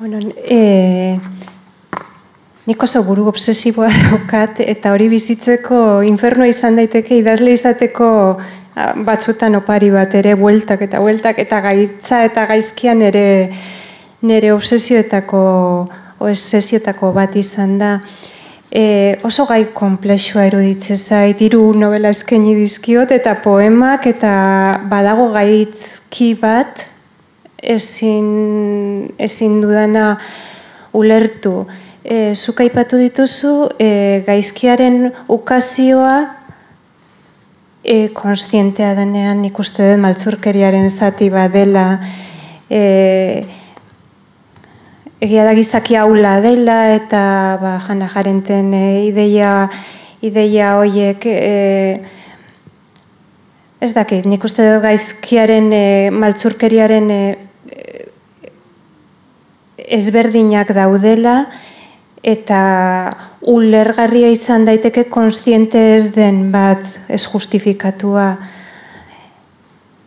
[0.00, 0.18] Bueno,
[0.48, 1.16] e,
[2.66, 8.08] nik oso buru obsesiboa daukat, eta hori bizitzeko infernoa izan daiteke, idazle izateko
[8.74, 13.24] batzutan opari bat ere, bueltak eta bueltak, eta gaitza eta gaizkian ere
[14.22, 15.40] nire obsesioetako,
[16.20, 17.98] obsesioetako bat izan da.
[18.70, 24.32] E, oso gai komplexua eruditzen zait, hiru novela eskaini dizkiot eta poemak eta
[24.90, 26.86] badago gaitzki bat
[27.58, 30.12] ezin, ezin dudana
[30.94, 31.64] ulertu.
[32.04, 36.39] E, zuk aipatu dituzu e, gaizkiaren ukazioa
[37.84, 41.86] e, konstientea denean ikuste dut maltzurkeriaren zati badela
[42.70, 42.80] e,
[45.20, 47.22] egia da gizaki aula dela eta
[47.60, 49.68] ba, jana jarenten e, ideia,
[50.22, 52.00] ideia hoiek e,
[53.80, 57.22] ez dakit, nik uste dut gaizkiaren e, maltzurkeriaren e,
[59.90, 61.46] ezberdinak daudela
[62.22, 62.62] eta
[63.48, 68.34] ulergarria izan daiteke konstiente ez den bat ez justifikatua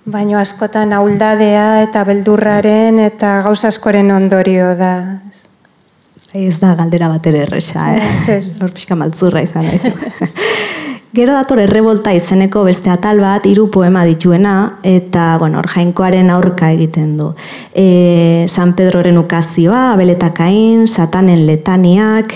[0.05, 4.93] baino askotan auldadea eta beldurraren eta gauz askoren ondorio da.
[6.34, 8.14] Ez da galdera bat ere erresa, eh?
[8.38, 9.93] Ez, Hor pixka maltzurra izan nahi.
[11.14, 16.72] Gero dator errebolta izeneko beste atal bat, hiru poema dituena, eta, bueno, hor jainkoaren aurka
[16.74, 17.28] egiten du.
[17.70, 22.34] E, San Pedroren ukazioa, abeletakain, satanen letaniak,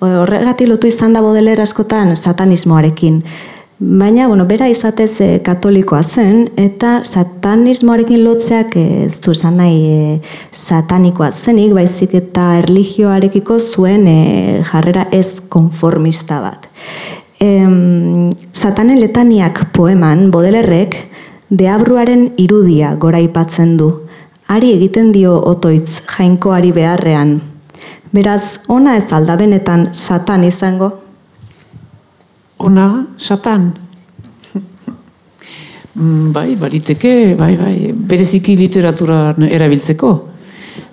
[0.00, 3.18] horregatik lotu izan da bodeler askotan satanismoarekin.
[3.84, 10.06] Baina, bueno, bera izatez e, katolikoa zen, eta satanismoarekin lotzeak ez du esan nahi e,
[10.48, 14.16] satanikoa zenik, baizik eta erligioarekiko zuen e,
[14.70, 16.70] jarrera ez konformista bat.
[17.44, 17.48] E,
[18.56, 20.96] satanen letaniak poeman, bodelerrek,
[21.50, 23.90] deabruaren irudia gora ipatzen du.
[24.48, 27.38] Ari egiten dio otoitz jainkoari beharrean.
[28.14, 30.92] Beraz, ona ez alda benetan satan izango?
[32.64, 33.72] ona, satan.
[35.94, 40.08] Mm, bai, bariteke, bai, bai, bereziki literaturan erabiltzeko.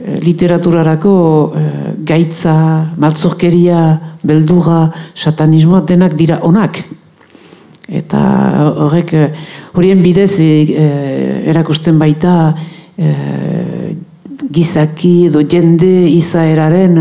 [0.01, 2.53] Eh, literaturarako eh, gaitza,
[2.97, 3.81] maltzorkeria,
[4.25, 6.79] beldura, satanismoa denak dira onak.
[7.85, 8.21] Eta
[8.85, 9.27] horrek, eh,
[9.77, 12.33] horien bidez erakusten baita
[14.51, 16.97] gizaki edo jende izaeraren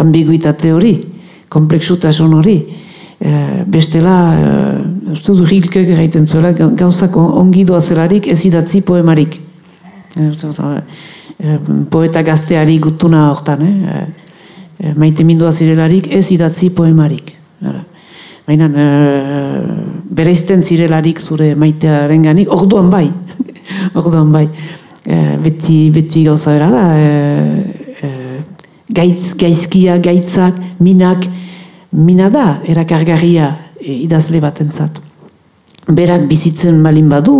[0.00, 0.94] ambiguitate hori,
[1.48, 2.56] kompleksutasun hori.
[3.66, 9.38] Bestela, uh, uste du hilkek egiten zuela, gauzak ongi doazelarik ez idatzi poemarik.
[11.44, 11.58] E,
[11.90, 14.06] poeta gazteari gutuna hortan, eh?
[14.80, 17.34] E, maite mindua zirelarik ez idatzi poemarik.
[18.44, 19.60] Baina, uh,
[20.12, 23.06] bere zirelarik zure maitearen ganik, orduan bai,
[24.00, 24.48] orduan bai.
[25.06, 26.84] Uh, beti, beti gauza bera da,
[28.94, 31.26] gaitz, gaizkia, gaitzak, minak,
[31.92, 35.00] mina da erakargarria e, idazle batentzat.
[35.88, 37.38] Berak bizitzen malin badu,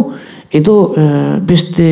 [0.53, 1.07] edo e,
[1.47, 1.89] beste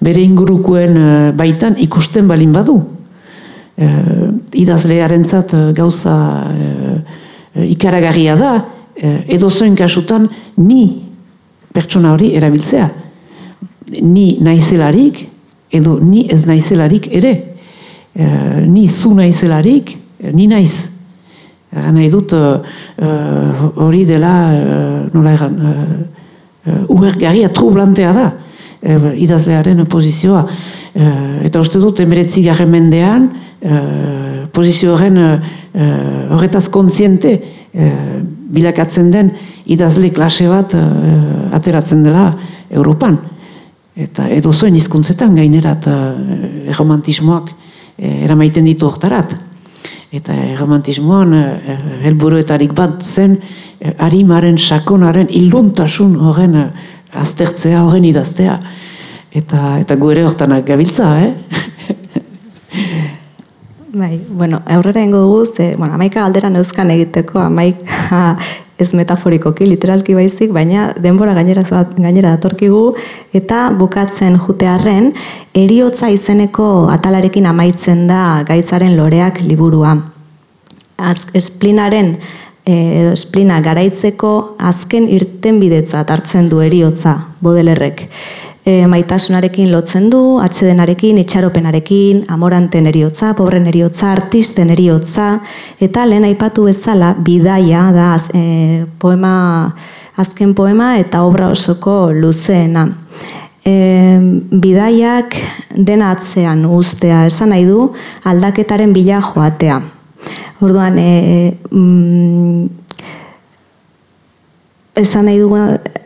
[0.00, 2.78] bere ingurukuen e, baitan ikusten balin badu.
[3.78, 3.88] E,
[4.62, 6.14] idazlearen zat e, gauza
[6.52, 8.52] e, ikaragarria da,
[8.98, 10.24] edo zoin kasutan
[10.58, 10.82] ni
[11.74, 12.88] pertsona hori erabiltzea.
[14.02, 15.20] Ni naizelarik,
[15.70, 17.36] edo ni ez naizelarik ere.
[18.66, 19.96] ni zu naizelarik,
[20.32, 20.88] ni naiz.
[21.70, 22.32] Egan nahi dut
[23.76, 24.32] hori dela,
[25.12, 28.32] nola egan, uh, uhergarria trublantea da,
[28.82, 30.44] uh, idazlearen pozizioa.
[30.94, 33.28] Uh, eta uste dut, emeretzi garen mendean,
[33.62, 35.18] uh, pozizio horren
[36.32, 37.34] horretaz kontziente
[38.50, 39.28] bilakatzen den
[39.70, 40.72] idazle klase bat
[41.54, 42.32] ateratzen dela
[42.70, 43.18] Europan.
[43.94, 47.52] Eta edo zoen izkuntzetan gainerat uh, romantismoak
[47.98, 49.36] eramaiten ditu hortarat
[50.14, 51.34] eta romantismoan
[52.06, 53.36] helburuetarik bat zen
[53.98, 56.56] harimaren sakonaren iluntasun horren
[57.12, 58.58] aztertzea, horren idaztea.
[59.32, 61.34] Eta, eta gu ere hortanak gabiltza, eh?
[63.98, 68.36] Bai, bueno, aurrera ingo dugu, ze, bueno, amaika galderan euskan egiteko, amaika
[68.78, 71.64] ez metaforikoki, literalki baizik, baina denbora gainera,
[71.96, 72.94] gainera datorkigu,
[73.34, 75.10] eta bukatzen jutearren,
[75.56, 79.96] eriotza izeneko atalarekin amaitzen da gaitzaren loreak liburua.
[80.98, 82.16] Az, esplinaren,
[82.68, 88.06] edo esplina garaitzeko azken irten bidetzat hartzen du eriotza, bodelerrek
[88.68, 95.30] e, maitasunarekin lotzen du, atsedenarekin, itxaropenarekin, amoranten eriotza, pobren eriotza, artisten eriotza,
[95.84, 99.34] eta lehen aipatu bezala, bidaia da e, poema,
[100.20, 102.88] azken poema eta obra osoko luzeena.
[103.64, 103.74] E,
[104.64, 105.36] bidaiak
[105.76, 107.88] dena atzean ustea, esan nahi du
[108.28, 109.80] aldaketaren bila joatea.
[110.64, 112.47] Orduan, e, mm,
[114.98, 115.58] esan nahi dugu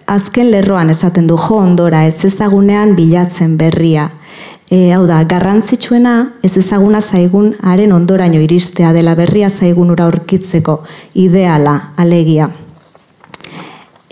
[0.07, 4.09] azken lerroan esaten du jo ondora ez ezagunean bilatzen berria.
[4.73, 6.15] E, hau da, garrantzitsuena
[6.45, 10.79] ez ezaguna zaigun haren ondoraino iristea dela berria zaigunura aurkitzeko
[11.21, 12.49] ideala, alegia.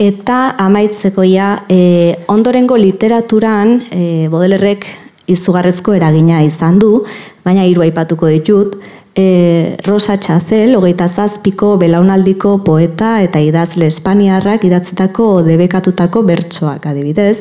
[0.01, 4.87] Eta amaitzeko ja, e, ondorengo literaturan e, bodelerrek
[5.31, 7.05] izugarrezko eragina izan du,
[7.45, 8.77] baina hiru aipatuko ditut,
[9.15, 17.39] e, Rosa Txazel, hogeita zazpiko belaunaldiko poeta eta idazle espaniarrak idatzetako debekatutako bertsoak adibidez.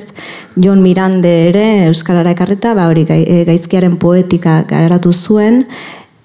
[0.55, 5.65] Jon Mirande ere Euskarara ekarreta, ba hori e, gaizkiaren poetika garatu zuen,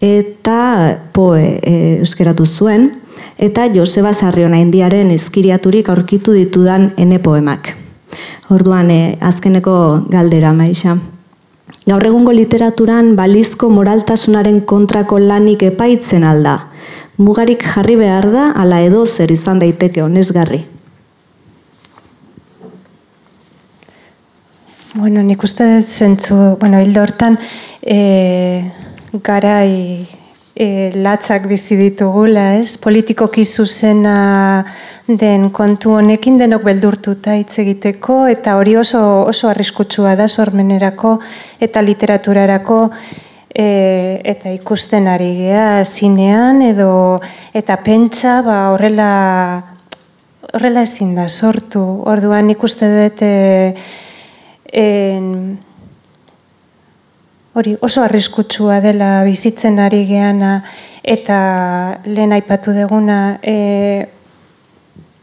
[0.05, 2.90] eta poe e, euskeratu zuen,
[3.38, 7.74] eta Joseba Sarriona indiaren izkiriaturik aurkitu ditudan ene poemak.
[8.53, 9.74] Orduan, e, azkeneko
[10.11, 10.99] galdera, maixa.
[11.85, 16.55] Gaur egungo literaturan balizko moraltasunaren kontrako lanik epaitzen alda.
[17.20, 20.64] Mugarik jarri behar da, ala edo zer izan daiteke honesgarri.
[24.95, 27.37] Bueno, nik uste dut zentzu, bueno, hildo hortan,
[27.82, 28.70] e,
[29.26, 30.07] garai
[30.55, 32.76] e, latzak bizi ditugula, ez?
[32.80, 34.64] Politikoki zuzena
[35.07, 41.18] den kontu honekin denok beldurtuta hitz egiteko eta hori oso oso arriskutsua da sormenerako
[41.61, 42.78] eta literaturarako
[43.50, 43.66] e,
[44.24, 47.20] eta ikusten ari gea zinean edo
[47.52, 49.11] eta pentsa ba horrela
[50.55, 51.82] horrela ezin da sortu.
[52.07, 53.74] Orduan ikuste dut e,
[54.72, 55.59] en,
[57.55, 60.59] hori oso arriskutsua dela bizitzen ari geana
[61.02, 61.38] eta
[62.05, 64.07] lehen aipatu deguna e,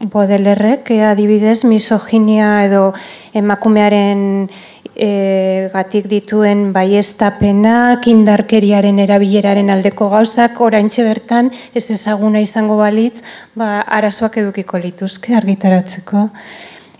[0.00, 2.92] bodelerrek e, adibidez misoginia edo
[3.36, 4.48] emakumearen
[4.96, 13.20] e, gatik dituen baiestapenak, indarkeriaren erabileraren aldeko gauzak, oraintxe bertan ez ezaguna izango balitz,
[13.54, 16.28] ba, arazoak edukiko lituzke argitaratzeko.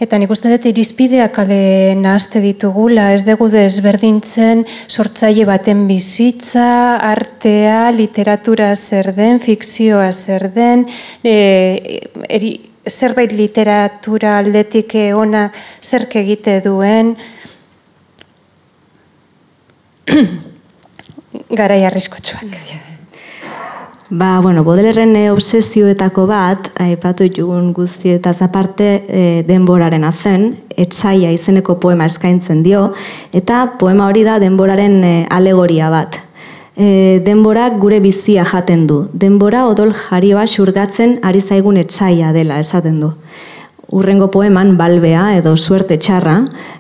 [0.03, 7.93] Eta nik uste dut irizpideak ale nahazte ditugula, ez dugu desberdintzen sortzaile baten bizitza, artea,
[7.95, 10.87] literatura zer den, fikzioa zer den,
[11.23, 11.35] e,
[12.27, 12.51] eri,
[12.91, 17.15] zerbait literatura aldetik ona zerk egite duen,
[21.63, 22.91] garai arriskotsuak.
[24.15, 31.79] Ba, bueno, Bodelerren e, obsesioetako bat, aipatu jugun guztietaz aparte e, denboraren azen, etsaia izeneko
[31.81, 32.83] poema eskaintzen dio,
[33.33, 36.19] eta poema hori da denboraren e, alegoria bat.
[36.77, 38.99] E, denborak gure bizia jaten du.
[39.17, 43.15] Denbora odol jarioa xurgatzen ari zaigun etsaia dela esaten du
[43.93, 46.39] urrengo poeman balbea edo suerte txarra,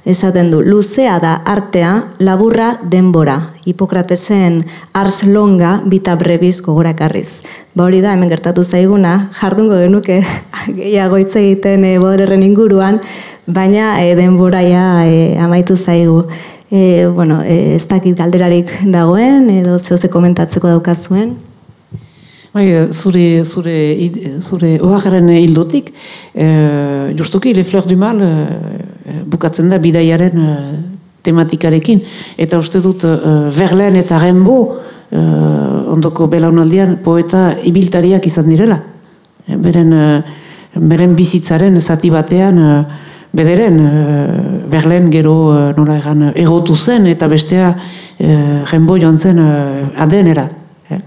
[0.08, 4.62] esaten du, luzea da artea, laburra denbora, Hipokratesen
[4.96, 7.42] ars longa bita brevis gogorakarriz.
[7.76, 10.22] Ba hori da, hemen gertatu zaiguna, jardungo genuke
[10.80, 11.94] gehiago hitz egiten e,
[12.48, 13.00] inguruan,
[13.46, 16.26] baina e, denboraia e, amaitu zaigu.
[16.70, 21.36] E, bueno, e, ez dakit galderarik dagoen, edo zehose komentatzeko daukazuen.
[22.52, 23.74] Bai, zure, zure,
[24.44, 25.86] zure oaxaren hildotik,
[26.34, 28.32] e, justuki, Le Fleur du Mal e,
[29.24, 30.56] bukatzen da bidaiaren e,
[31.24, 32.02] tematikarekin.
[32.36, 34.58] Eta uste dut, e, Verlaine eta Rembo,
[35.08, 35.24] e,
[35.96, 38.82] ondoko belaunaldian, poeta ibiltariak izan direla.
[39.48, 39.96] E, beren,
[40.76, 42.60] beren bizitzaren zati batean,
[43.32, 44.40] bederen, e,
[44.76, 47.72] Verlaine gero e, nola egan, egotu zen, eta bestea
[48.20, 48.34] e,
[48.68, 49.52] joan zen e,
[49.96, 50.50] adenera.
[50.90, 51.00] E,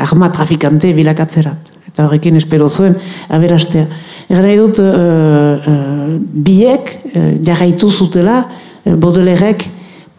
[0.00, 1.70] arma trafikante bilakatzerat.
[1.90, 2.94] Eta horrekin espero zuen,
[3.28, 3.86] aberastea.
[4.30, 9.66] Egan nahi dut, uh, biek, uh, jarraitu zutela, uh, Baudelerrek,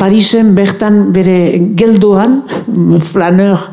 [0.02, 1.36] Parisen bertan bere
[1.78, 2.42] geldoan,
[3.12, 3.70] flaneur,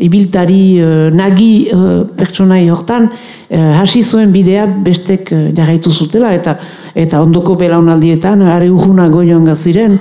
[0.00, 0.80] ibiltari
[1.12, 1.68] nagi
[2.16, 3.10] pertsonai hortan,
[3.52, 6.54] hasi zuen bidea bestek jarraitu zutela, eta
[6.96, 9.98] eta ondoko belaunaldietan, are urruna goioan gaziren,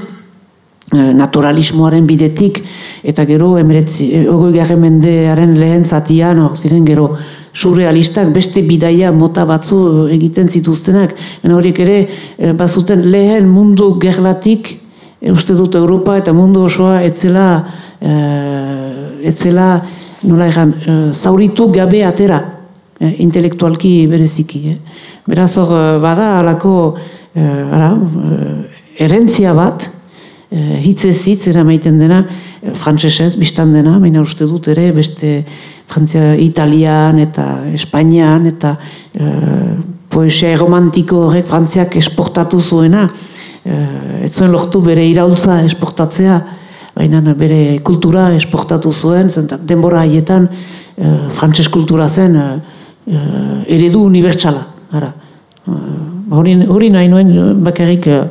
[0.93, 2.63] naturalismoaren bidetik
[3.05, 7.17] eta gero emeretzi, eh, ogoi mendearen lehen zatian, ziren gero
[7.53, 11.15] surrealistak beste bidaia mota batzu egiten zituztenak.
[11.43, 14.79] Baina horiek ere eh, bazuten lehen mundu gerlatik
[15.21, 17.65] uste dut Europa eta mundu osoa etzela
[17.99, 19.81] etzela
[20.23, 20.73] nola egan,
[21.11, 22.37] zauritu gabe atera
[23.01, 24.77] intelektualki bereziki.
[25.27, 26.95] Beraz hor bada alako
[27.35, 27.89] ara,
[28.95, 29.89] erentzia bat,
[30.49, 32.23] Eh, hitz ez hitz eramaiten dena,
[32.57, 35.43] e, frantsesez biztan dena, baina uste dut ere beste
[35.85, 37.45] Frantzia, Italian eta
[37.77, 38.71] Espainian eta
[39.13, 39.27] e,
[40.09, 43.05] poesia romantiko horrek Frantziak esportatu zuena,
[43.61, 43.77] e,
[44.25, 46.39] ez zuen lortu bere iraultza esportatzea,
[46.97, 52.49] baina bere kultura esportatu zuen, zenta denbora haietan e, frantses kultura zen e,
[53.05, 53.23] e,
[53.77, 54.65] eredu unibertsala.
[54.97, 55.13] E,
[56.33, 58.21] hori nahi nuen bakarrik e,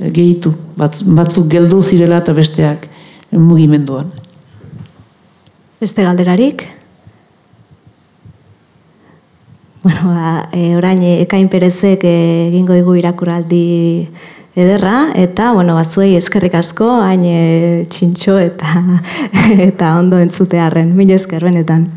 [0.00, 0.52] gehitu.
[0.76, 2.88] Bat, batzuk geldu zirela eta besteak
[3.30, 4.10] mugimenduan.
[5.80, 6.66] Beste galderarik?
[9.82, 14.08] Bueno, ba, e, orain ekain perezek egingo digu irakuraldi
[14.52, 17.38] ederra, eta, bueno, bazuei eskerrik asko, hain e,
[17.88, 18.82] txintxo eta,
[19.70, 20.92] eta ondo entzutearen.
[20.96, 21.88] Mil esker, benetan.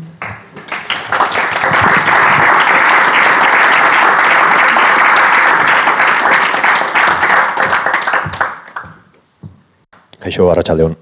[10.24, 10.96] Kaixo, Arratxaldeon.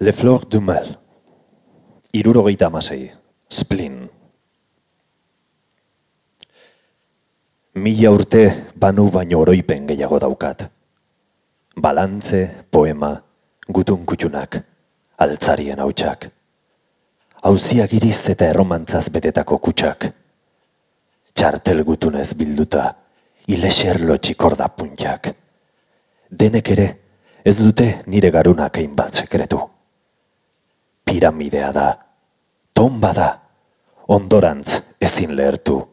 [0.00, 0.98] Le Fleur du Mal.
[2.14, 3.12] Irurogeita amasei.
[3.46, 4.08] Splin.
[7.74, 10.64] Mila urte banu baino oroipen gehiago daukat.
[11.76, 13.12] Balantze, poema,
[13.68, 14.62] gutun kutxunak,
[15.18, 16.30] altzarien hautsak.
[17.42, 20.12] Hauziak iriz eta erromantzaz betetako kutsak.
[21.34, 22.94] Txartel gutunez bilduta,
[23.46, 25.34] ilexer lotxikorda puntxak.
[26.30, 26.86] Denek ere,
[27.44, 29.60] ez dute nire garunak bat sekretu.
[31.04, 31.98] Piramidea da,
[32.72, 33.28] tomba da,
[34.08, 35.86] ondorantz ezin lehertu.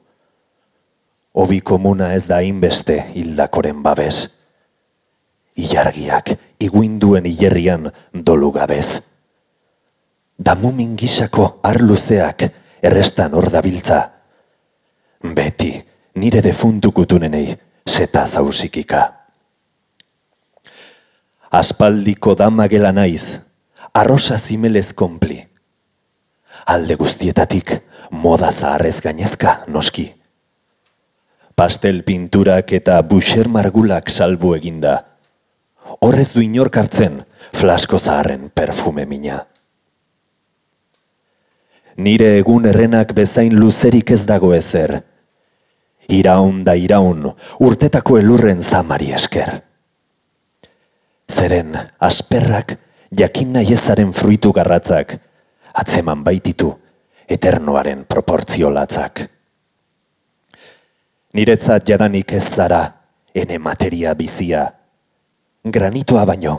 [1.34, 4.28] Obi komuna ez da inbeste hildakoren babes.
[5.56, 9.02] Ilargiak iguinduen hilerrian dolu gabez.
[10.40, 12.48] Damumin gisako arluzeak
[12.82, 14.02] errestan hor dabiltza.
[15.22, 17.58] Beti nire defuntukutunenei
[17.88, 19.14] seta zausikika.
[21.52, 23.40] Aspaldiko damagela naiz,
[23.94, 25.42] arrosa zimelez konpli.
[26.68, 27.78] Alde guztietatik
[28.12, 30.22] moda zaharrez gainezka noski
[31.62, 34.94] pastel pinturak eta buxer margulak salbu eginda.
[36.02, 37.20] Horrez du inork hartzen,
[37.54, 39.44] flasko zaharren perfume mina.
[42.02, 45.04] Nire egun errenak bezain luzerik ez dago ezer.
[46.12, 47.30] Iraun da iraun,
[47.64, 49.62] urtetako elurren zamari esker.
[51.32, 52.76] Zeren, asperrak,
[53.16, 55.16] jakin nahiezaren fruitu garratzak,
[55.74, 56.74] atzeman baititu,
[57.30, 59.24] eternoaren proportziolatzak.
[61.34, 62.82] Niretzat jadanik ez zara,
[63.34, 64.66] ene materia bizia.
[65.64, 66.58] Granitoa baino,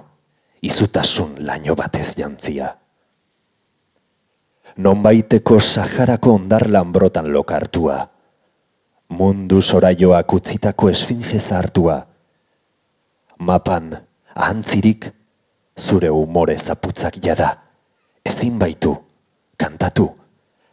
[0.64, 2.70] izutasun laino batez jantzia.
[4.80, 7.98] Nonbaiteko saharako ondar lanbrotan lokartua.
[9.12, 11.98] Mundu soraioak utzitako esfinge hartua.
[13.38, 13.90] Mapan,
[14.34, 15.10] ahantzirik,
[15.76, 17.50] zure umore zaputzak jada.
[18.24, 18.94] Ezin baitu,
[19.58, 20.06] kantatu,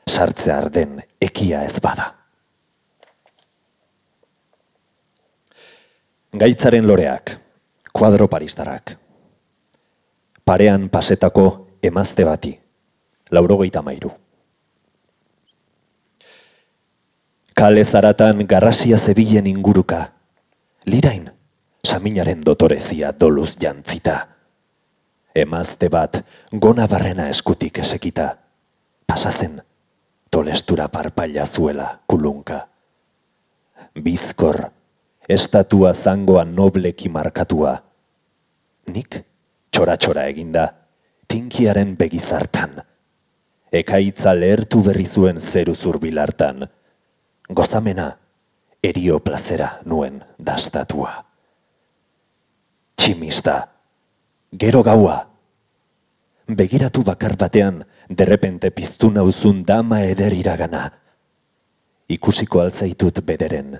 [0.07, 2.13] sartze arden ekia ez bada.
[6.31, 7.35] Gaitzaren loreak,
[7.91, 8.95] kuadro paristarrak.
[10.45, 11.45] Parean pasetako
[11.83, 12.55] emazte bati,
[13.31, 14.13] laurogeita mairu.
[17.59, 20.13] Kale zaratan garrasia zebilen inguruka,
[20.87, 21.25] lirain,
[21.83, 24.13] saminaren dotorezia doluz jantzita.
[25.35, 26.21] Emazte bat,
[26.55, 28.29] gona barrena eskutik esekita,
[29.03, 29.59] pasazen,
[30.31, 32.61] tolestura parpaila zuela kulunka.
[33.91, 34.61] Bizkor,
[35.27, 37.75] estatua zangoa nobleki markatua.
[38.87, 39.19] Nik
[39.67, 40.69] txora-txora eginda,
[41.27, 42.79] tinkiaren begizartan.
[43.69, 46.69] Ekaitza lehertu berri zuen zeru zurbilartan.
[47.49, 48.11] Gozamena,
[48.81, 51.25] erio plazera nuen dastatua.
[52.95, 53.55] Tximista,
[54.53, 55.15] gero gaua.
[56.45, 60.91] Begiratu bakar batean, derrepente piztu nauzun dama eder iragana.
[62.09, 63.79] Ikusiko altzaitut bederen,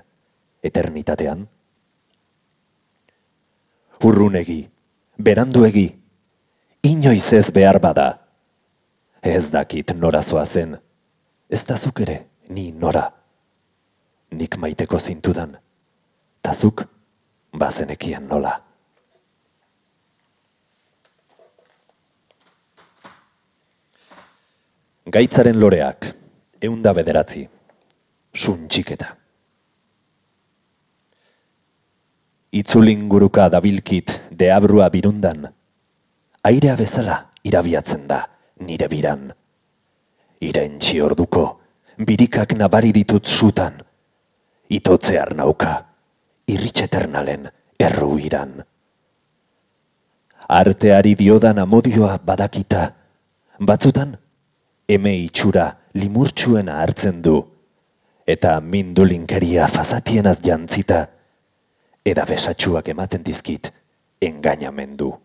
[0.62, 1.46] eternitatean?
[4.02, 4.64] Urrunegi,
[5.18, 5.86] beranduegi,
[6.82, 8.08] inoiz ez behar bada.
[9.22, 10.78] Ez dakit nora zen,
[11.48, 13.19] ez dazuk ere, ni nora.
[14.30, 15.56] Nik maiteko zintudan,
[16.42, 16.84] tazuk
[17.52, 18.56] bazenekien nola.
[25.10, 26.12] Gaitzaren loreak,
[26.62, 27.48] eunda bederatzi,
[28.34, 29.16] suntxiketa.
[32.50, 35.46] itzulinguruka dabilkit deabrua birundan,
[36.42, 38.24] airea bezala irabiatzen da
[38.66, 39.30] nire biran.
[40.40, 41.44] Irentxi orduko,
[41.98, 43.78] birikak nabari ditut zutan,
[44.70, 45.74] itotze arnauka,
[46.46, 47.48] irritxeternalen
[47.78, 48.60] erru iran.
[50.50, 52.90] Arteari diodan amodioa badakita,
[53.60, 54.16] batzutan,
[54.88, 57.38] eme itxura limurtsuena hartzen du,
[58.26, 61.06] eta mindulinkeria fazatienaz jantzita,
[62.06, 63.72] eda besatxuak ematen dizkit
[64.22, 65.16] engainamendu.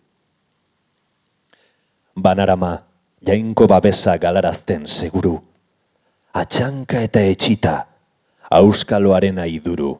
[2.15, 2.83] banarama,
[3.21, 5.35] jainko babesa galarazten seguru,
[6.33, 7.75] atxanka eta etxita,
[8.51, 9.95] auskaloaren aiduru,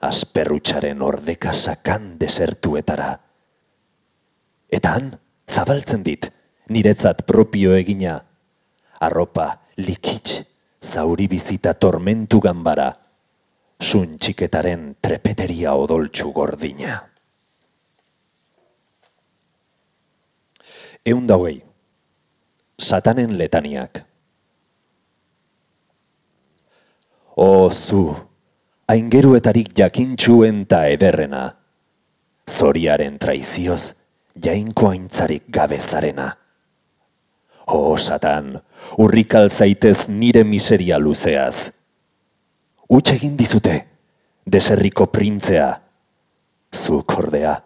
[0.00, 3.14] asperrutxaren ordeka sakan desertuetara.
[4.70, 5.10] Eta han,
[5.50, 6.28] zabaltzen dit,
[6.70, 8.20] niretzat propio egina,
[9.00, 10.42] arropa likitz,
[10.80, 12.92] zauri bizita tormentu ganbara,
[13.80, 17.00] sun txiketaren trepeteria odoltsu gordina.
[21.08, 21.56] Eun dauei,
[22.76, 24.04] satanen letaniak.
[27.60, 28.16] O zu,
[28.88, 31.42] aingeruetarik jakintxuen ta ederrena,
[32.48, 33.90] zoriaren traizioz,
[34.46, 36.30] jainko aintzarik gabezarena.
[37.76, 38.54] O satan,
[38.96, 41.68] urrikal zaitez nire miseria luzeaz.
[42.88, 43.76] Utsa egin dizute,
[44.46, 45.68] deserriko printzea.
[46.72, 47.58] Zu kordea,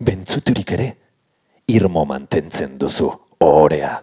[0.00, 0.92] bentzuturik ere,
[1.68, 3.12] irmo mantentzen duzu,
[3.44, 3.96] ohorea.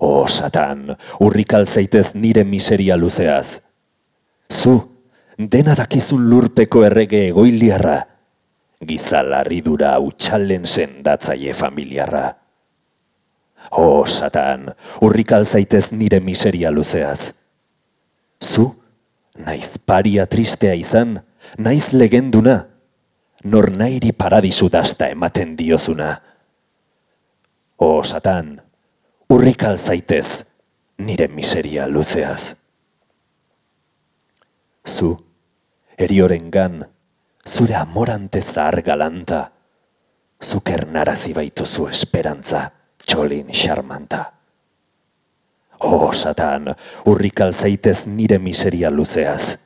[0.00, 3.58] O satan, urrikal zaitez nire miseria luzeaz.
[4.50, 4.76] Zu,
[5.38, 7.96] dena dakizun lurpeko errege egoiliarra,
[8.86, 12.28] gizalarridura utxalen sendatzaile familiarra.
[13.74, 14.70] O, satan,
[15.02, 17.32] urrikal zaitez nire miseria luzeaz.
[18.38, 18.70] Zu,
[19.34, 21.18] naiz paria tristea izan,
[21.58, 22.60] naiz legenduna,
[23.44, 26.14] nor nairi paradisu dasta ematen diozuna.
[27.78, 28.60] O, satan,
[29.28, 30.44] urrikal zaitez
[30.98, 32.56] nire miseria luzeaz.
[34.88, 35.10] Zu,
[35.98, 36.86] erioren gan,
[37.44, 39.50] zure amorante zahar galanta,
[40.40, 42.70] zuker narazi baituzu esperantza
[43.04, 44.24] txolin xarmanta.
[45.84, 46.72] Oh, satan,
[47.06, 49.58] urrikal zaitez nire miseria luzeaz.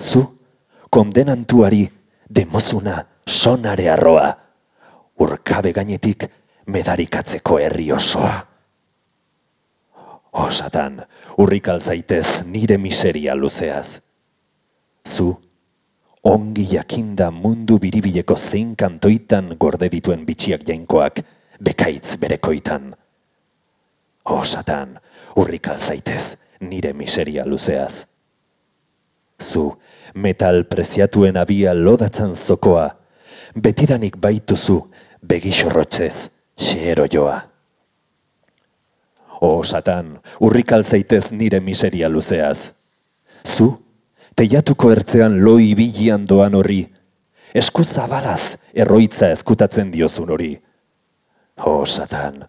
[0.00, 0.22] Zu,
[0.90, 1.84] kondenantuari,
[2.28, 4.32] demozuna, sonare arroa,
[5.20, 6.24] urkabe gainetik
[6.66, 8.51] medarikatzeko herri osoa.
[10.32, 11.02] Oh, satan,
[11.36, 14.00] urrikal zaitez nire miseria luzeaz.
[15.04, 15.34] Zu,
[16.24, 21.20] ongi jakinda mundu biribileko zein kantoitan gorde dituen bitxiak jainkoak,
[21.60, 22.94] bekaitz berekoitan.
[24.24, 24.96] O satan,
[25.36, 28.06] urrikal zaitez, nire miseria luzeaz.
[29.36, 29.68] Zu,
[30.14, 32.88] metal preziatuen abia lodatzan zokoa,
[33.54, 34.80] betidanik baituzu
[35.20, 37.51] begixorrotzez, xero joa.
[39.42, 42.74] O satan, urrikal zaitez nire miseria luzeaz.
[43.42, 43.72] Zu,
[44.38, 46.84] teiatuko ertzean loi bilian doan horri,
[47.50, 50.52] esku zabalaz erroitza eskutatzen diozun hori.
[51.66, 52.44] Oh, satan,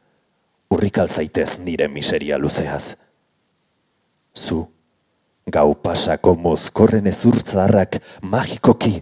[0.70, 2.94] urrikal zaitez nire miseria luzeaz.
[4.38, 4.62] Zu,
[5.50, 9.00] gau pasako mozkorren ezurtzarrak magikoki,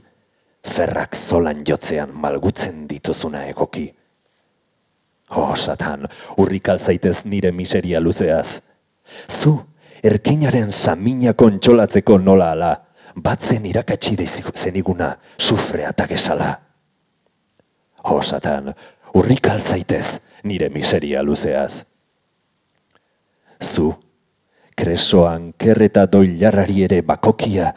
[0.64, 3.89] ferrak zolan jotzean malgutzen dituzuna egoki.
[5.36, 6.08] Oh, satan,
[6.38, 8.60] urrikal zaitez nire miseria luzeaz.
[9.30, 9.54] Zu,
[10.04, 12.72] erkinaren samina kontsolatzeko nola ala,
[13.16, 14.18] batzen irakatsi
[14.56, 16.60] zeniguna sufrea eta gesala.
[18.04, 18.74] Oh, satan,
[19.14, 21.86] urrikal zaitez nire miseria luzeaz.
[23.64, 23.94] Zu,
[24.76, 27.74] kresoan kerreta doilarrari ere bakokia,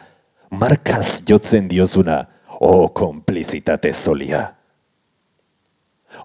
[0.49, 2.25] markaz jotzen diozuna,
[2.59, 4.55] o konplizitate zolia.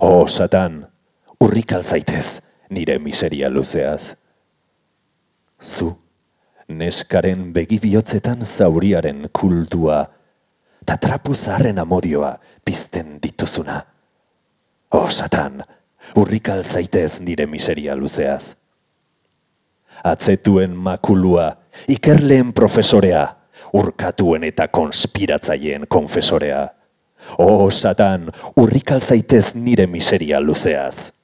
[0.01, 0.90] O satan,
[1.41, 4.15] urrikal zaitez nire miseria luzeaz.
[5.65, 5.91] Zu,
[6.69, 10.05] neskaren begibihotzetan zauriaren kultua,
[10.87, 13.81] ta trapu zaharren amodioa pizten dituzuna.
[14.93, 15.63] Oh, satan,
[16.17, 18.55] urrikal zaitez nire miseria luzeaz.
[20.05, 21.53] Atzetuen makulua,
[21.89, 23.27] ikerleen profesorea,
[23.73, 26.69] urkatuen eta konspiratzaileen konfesorea.
[27.39, 31.20] Oh, satan, urrikal zaitez nire miseria luzeaz.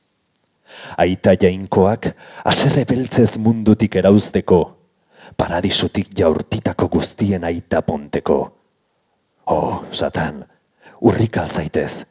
[0.99, 2.09] Aita jainkoak,
[2.45, 4.61] aserre beltzez mundutik erauzteko,
[5.37, 8.39] paradisutik jaurtitako guztien aita ponteko.
[9.47, 10.45] Oh, satan,
[11.01, 12.05] urrikal zaitez,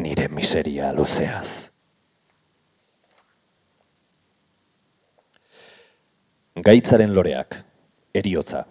[0.00, 1.70] nire miseria luzeaz.
[6.60, 7.56] Gaitzaren loreak,
[8.14, 8.64] eriotza,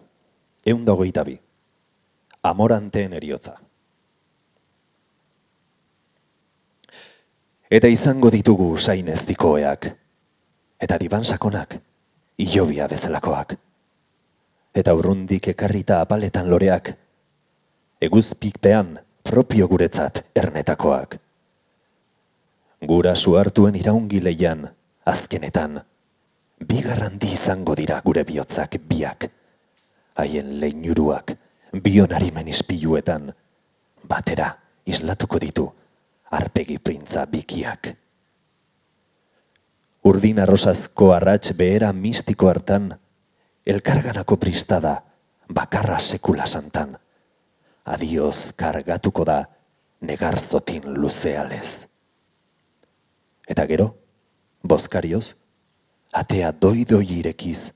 [0.66, 1.40] eun dagoita bi,
[2.44, 3.56] amoranteen eriotza.
[7.70, 9.26] Eta izango ditugu zain ez
[10.80, 11.76] eta diban sakonak,
[12.38, 13.54] iobia bezalakoak.
[14.74, 16.96] Eta urrundik ekarrita apaletan loreak,
[18.02, 21.20] eguzpikpean, propio guretzat ernetakoak.
[22.82, 24.66] Gura suartuen iraungi leian,
[25.06, 25.84] azkenetan,
[26.66, 29.30] bigarrandi izango dira gure bihotzak biak,
[30.16, 31.36] haien leinuruak,
[31.74, 33.30] bionarimen izpiluetan,
[34.08, 34.56] batera
[34.86, 35.70] islatuko ditu,
[36.32, 37.96] arpegi printza bikiak.
[40.04, 42.94] urdin arrosazko arrats behera mistiko hartan,
[43.66, 45.04] elkarganako pristada,
[45.50, 46.96] bakarra sekula santan.
[47.86, 49.44] Adioz kargatuko da,
[50.02, 51.86] negarzotin luzealez.
[53.48, 53.90] Eta gero,
[54.64, 55.36] boskarioz,
[56.14, 57.72] atea doi-doi irekiz,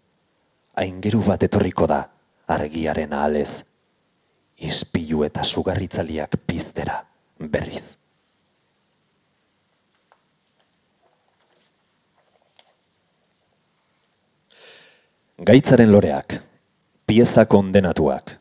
[0.76, 2.04] aingeru bat etorriko da,
[2.48, 3.64] argiaren ahalez,
[4.58, 7.02] ispilu eta sugarritzaliak piztera
[7.40, 8.03] berriz.
[15.42, 16.36] Gaitzaren loreak,
[17.08, 18.36] pieza kondenatuak,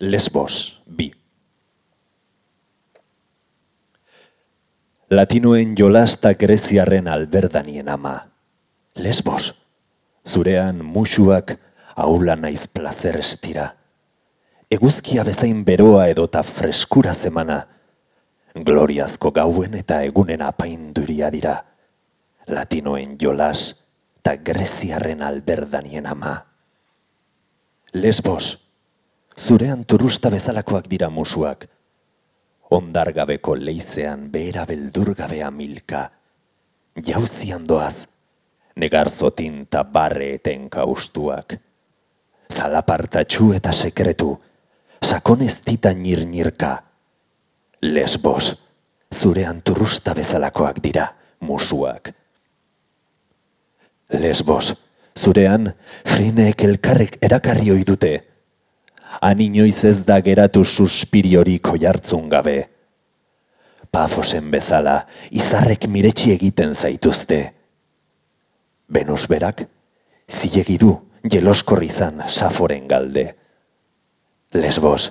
[0.00, 1.12] lesbos, bi.
[5.10, 8.16] Latinoen jolasta greziarren alberdanien ama,
[8.98, 9.52] lesbos,
[10.26, 11.54] zurean musuak
[11.94, 13.68] aula naiz plazer estira.
[14.70, 17.60] Eguzkia bezain beroa edota freskura zemana,
[18.58, 21.60] gloriazko gauen eta egunen apainduria dira,
[22.48, 23.81] latinoen jolas,
[24.22, 26.36] eta greziarren alberdanien ama.
[27.92, 28.68] Lesbos,
[29.34, 31.66] zurean turusta bezalakoak dira musuak,
[32.70, 36.04] ondargabeko leizean behera beldurgabea milka,
[37.02, 38.06] jauzian doaz,
[38.78, 41.58] negarzotin eta barre eten kaustuak,
[42.54, 44.36] zalapartatxu eta sekretu,
[45.02, 46.76] sakonez tita nir-nirka,
[47.82, 48.54] lesbos,
[49.12, 51.10] zurean turusta bezalakoak dira
[51.40, 52.14] musuak.
[54.12, 54.74] Lesbos,
[55.16, 55.72] zurean,
[56.04, 58.12] frinek elkarrek erakarri ohi dute.
[59.24, 62.68] Han inoiz ez da geratu suspiriorik jartzun gabe.
[63.92, 67.40] Pafosen bezala, izarrek miretsi egiten zaituzte.
[68.92, 69.64] Venus berak,
[70.28, 70.92] zilegi du,
[71.24, 73.26] jeloskorri zan saforen galde.
[74.52, 75.10] Lesbos,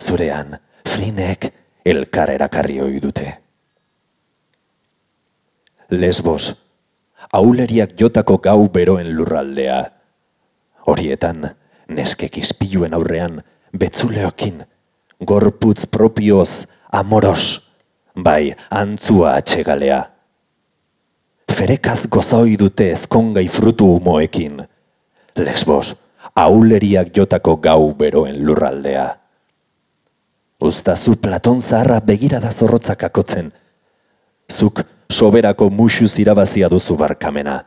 [0.00, 0.56] zurean,
[0.88, 1.50] frinek
[1.84, 3.28] elkar erakarri ohi dute.
[5.92, 6.52] Lesbos,
[7.32, 9.82] auleriak jotako gau beroen lurraldea.
[10.86, 11.50] Horietan,
[11.88, 13.42] neskek izpiluen aurrean,
[13.78, 14.64] betzuleokin,
[15.24, 17.62] gorputz propioz, amoros,
[18.14, 20.02] bai, antzua atxegalea.
[21.52, 24.62] Ferekaz gozoi dute ezkongai frutu humoekin,
[25.36, 25.94] lesbos,
[26.34, 29.08] auleriak jotako gau beroen lurraldea.
[30.62, 33.50] Uztazu Platon zaharra begirada zorrotzak akotzen,
[34.50, 37.62] zuk soberako musu zirabazia duzu barkamena.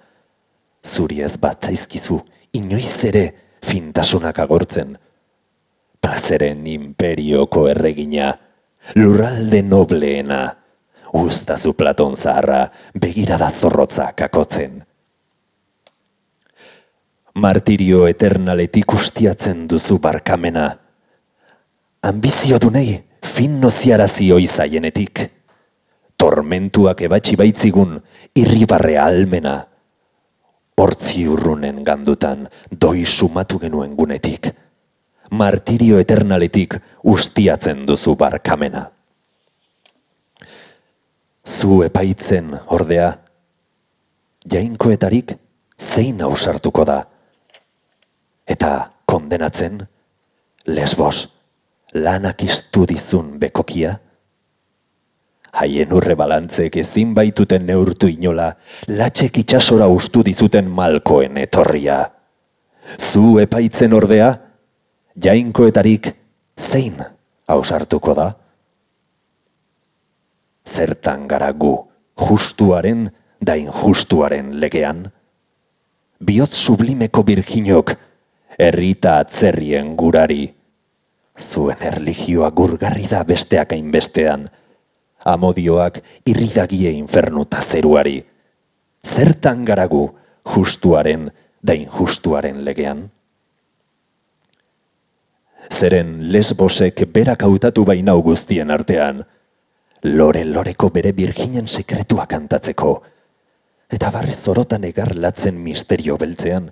[0.86, 2.20] Zuri ez bat zaizkizu,
[2.54, 3.26] inoiz ere
[3.66, 4.98] fintasunak agortzen.
[6.02, 8.34] Plazeren imperioko erregina,
[8.96, 10.42] lurralde nobleena,
[11.14, 14.84] ustazu Platon zaharra begirada zorrotza kakotzen.
[17.36, 20.70] Martirio eternaletik ustiatzen duzu barkamena.
[22.06, 25.26] Ambizio dunei fin noziarazi oizaienetik
[26.18, 27.98] tormentuak ebatxi baitzigun
[28.36, 29.56] irribarre almena.
[30.76, 34.52] Hortzi urrunen gandutan doi sumatu genuen gunetik.
[35.32, 38.90] Martirio eternaletik ustiatzen duzu barkamena.
[41.46, 43.12] Zu epaitzen ordea,
[44.52, 45.36] jainkoetarik
[45.80, 47.00] zein ausartuko da.
[48.48, 48.72] Eta
[49.06, 49.80] kondenatzen,
[50.68, 51.28] lesbos,
[51.94, 53.96] lanak iztu dizun bekokia,
[55.56, 58.52] haien urre balantzek ezin baituten neurtu inola,
[58.88, 62.00] latxek itxasora ustu dizuten malkoen etorria.
[63.00, 64.34] Zu epaitzen ordea,
[65.24, 66.12] jainkoetarik
[66.60, 67.00] zein
[67.48, 68.32] hausartuko da?
[70.66, 71.76] Zertan gara gu,
[72.20, 73.08] justuaren
[73.42, 75.06] da injustuaren legean?
[76.26, 77.96] Biot sublimeko birginok,
[78.60, 80.46] errita atzerrien gurari,
[81.40, 84.48] zuen erligioa gurgarri da besteak hainbestean,
[85.26, 88.20] amodioak irridagie infernuta zeruari.
[89.06, 90.08] Zertan garagu
[90.56, 91.30] justuaren
[91.62, 93.10] da injustuaren legean?
[95.74, 99.24] Zeren lesbosek berak hautatu baina guztien artean,
[100.06, 102.92] lore-loreko bere birginen sekretua kantatzeko,
[103.90, 106.70] eta barrez zorotan egar latzen misterio beltzean,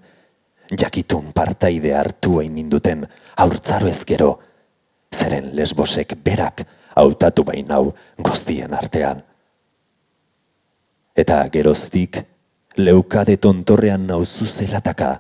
[0.79, 4.29] jakitun partaide hartu hain ninduten haurtzaro ezkero,
[5.13, 6.65] zeren lesbosek berak
[6.95, 9.23] hautatu bain hau goztien artean.
[11.15, 12.17] Eta geroztik,
[12.77, 15.19] leukade tontorrean nauzu zelataka,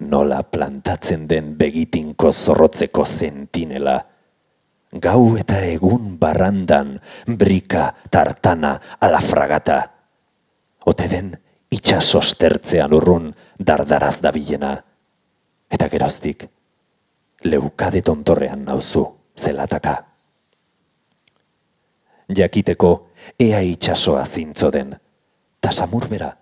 [0.00, 4.00] nola plantatzen den begitinko zorrotzeko zentinela,
[4.92, 9.80] gau eta egun barrandan, brika, tartana, alafragata,
[10.86, 11.32] ote den
[11.70, 14.76] itxasostertzean urrun dardaraz dabilena,
[15.70, 16.48] eta geroztik,
[17.44, 19.06] leukade tontorrean nauzu
[19.38, 20.09] zelataka
[22.36, 24.96] jakiteko ea itxasoa zintzo den.
[25.60, 26.32] ta samurbera.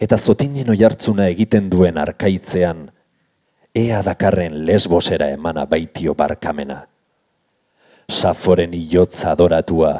[0.00, 2.86] Eta zotinen oihartzuna egiten duen arkaitzean,
[3.74, 6.82] ea dakarren lesbosera emana baitio barkamena.
[8.08, 9.92] Saforen iotza adoratua,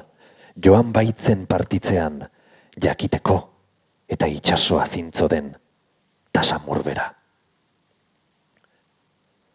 [0.65, 2.25] joan baitzen partitzean,
[2.83, 3.39] jakiteko
[4.09, 5.51] eta itsasoa zintzo den,
[6.33, 7.11] ta samurbera.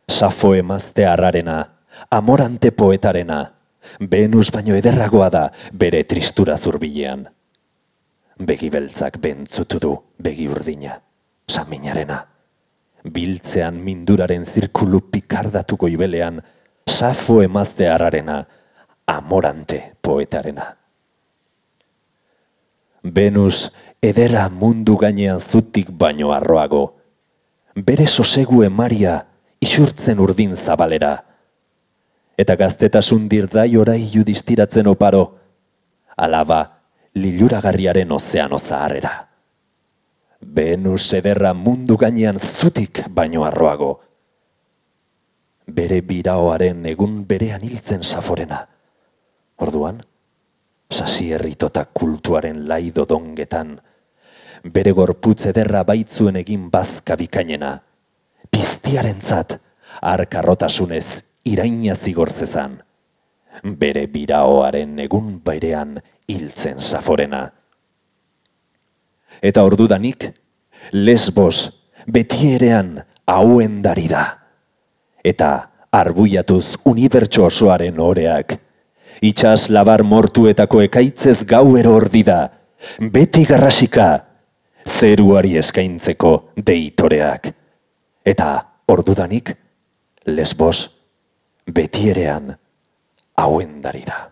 [0.10, 1.64] Safo emazte harrarena,
[2.12, 3.46] amorante poetarena,
[4.00, 7.26] Venus baino ederragoa da bere tristura zurbilean.
[8.42, 10.98] Begi beltzak bentzutu du begi urdina,
[11.48, 12.20] saminarena.
[13.04, 16.42] Biltzean minduraren zirkulu pikardatu goibelean,
[16.88, 18.44] safo emazte harrarena,
[19.08, 20.76] amorante poetarena.
[23.04, 23.72] Venus
[24.02, 26.98] edera mundu gainean zutik baino arroago.
[27.76, 29.24] Bere sosegu emaria
[29.62, 31.31] isurtzen urdin zabalera.
[32.38, 35.24] Eta gaztetasun dirdai orai judistiratzen oparo,
[36.18, 36.62] alaba
[37.16, 39.28] liluragarriaren ozeano zaharrera.
[40.42, 43.92] Venus ederra mundu gainean zutik baino arroago.
[45.68, 48.66] Bere biraoaren egun berean hiltzen saforena.
[49.62, 50.02] Orduan,
[50.92, 53.76] sasi herritota kultuaren laido dongetan,
[54.64, 57.76] bere gorputz ederra baitzuen egin bazka bikainena,
[58.52, 59.60] piztiarentzat
[60.02, 62.78] arkarrotasunez iraina zigorzezan,
[63.64, 65.98] bere biraoaren egun berean
[66.30, 67.48] hiltzen saforena.
[69.42, 70.28] Eta ordudanik,
[70.94, 71.70] lesbos
[72.08, 74.26] beti erean hauen dari da.
[75.24, 75.52] Eta
[75.92, 78.56] arbuiatuz unibertso osoaren oreak,
[79.22, 82.46] itxas labar mortuetako ekaitzez gauero ordi da,
[83.02, 84.08] beti garrasika,
[84.88, 87.52] zeruari eskaintzeko deitoreak.
[88.26, 88.50] Eta
[88.90, 89.54] ordudanik,
[90.26, 91.01] lesbos
[91.66, 92.56] beti erean
[93.38, 94.31] hauen da.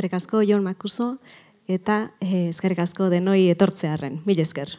[0.00, 1.18] Eskerrik asko Jon Makuso
[1.68, 4.22] eta eh, eskerrik asko denoi etortzearren.
[4.24, 4.72] Mil esker.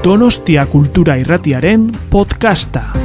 [0.00, 3.03] Donostia Kultura Irratiaren podcasta.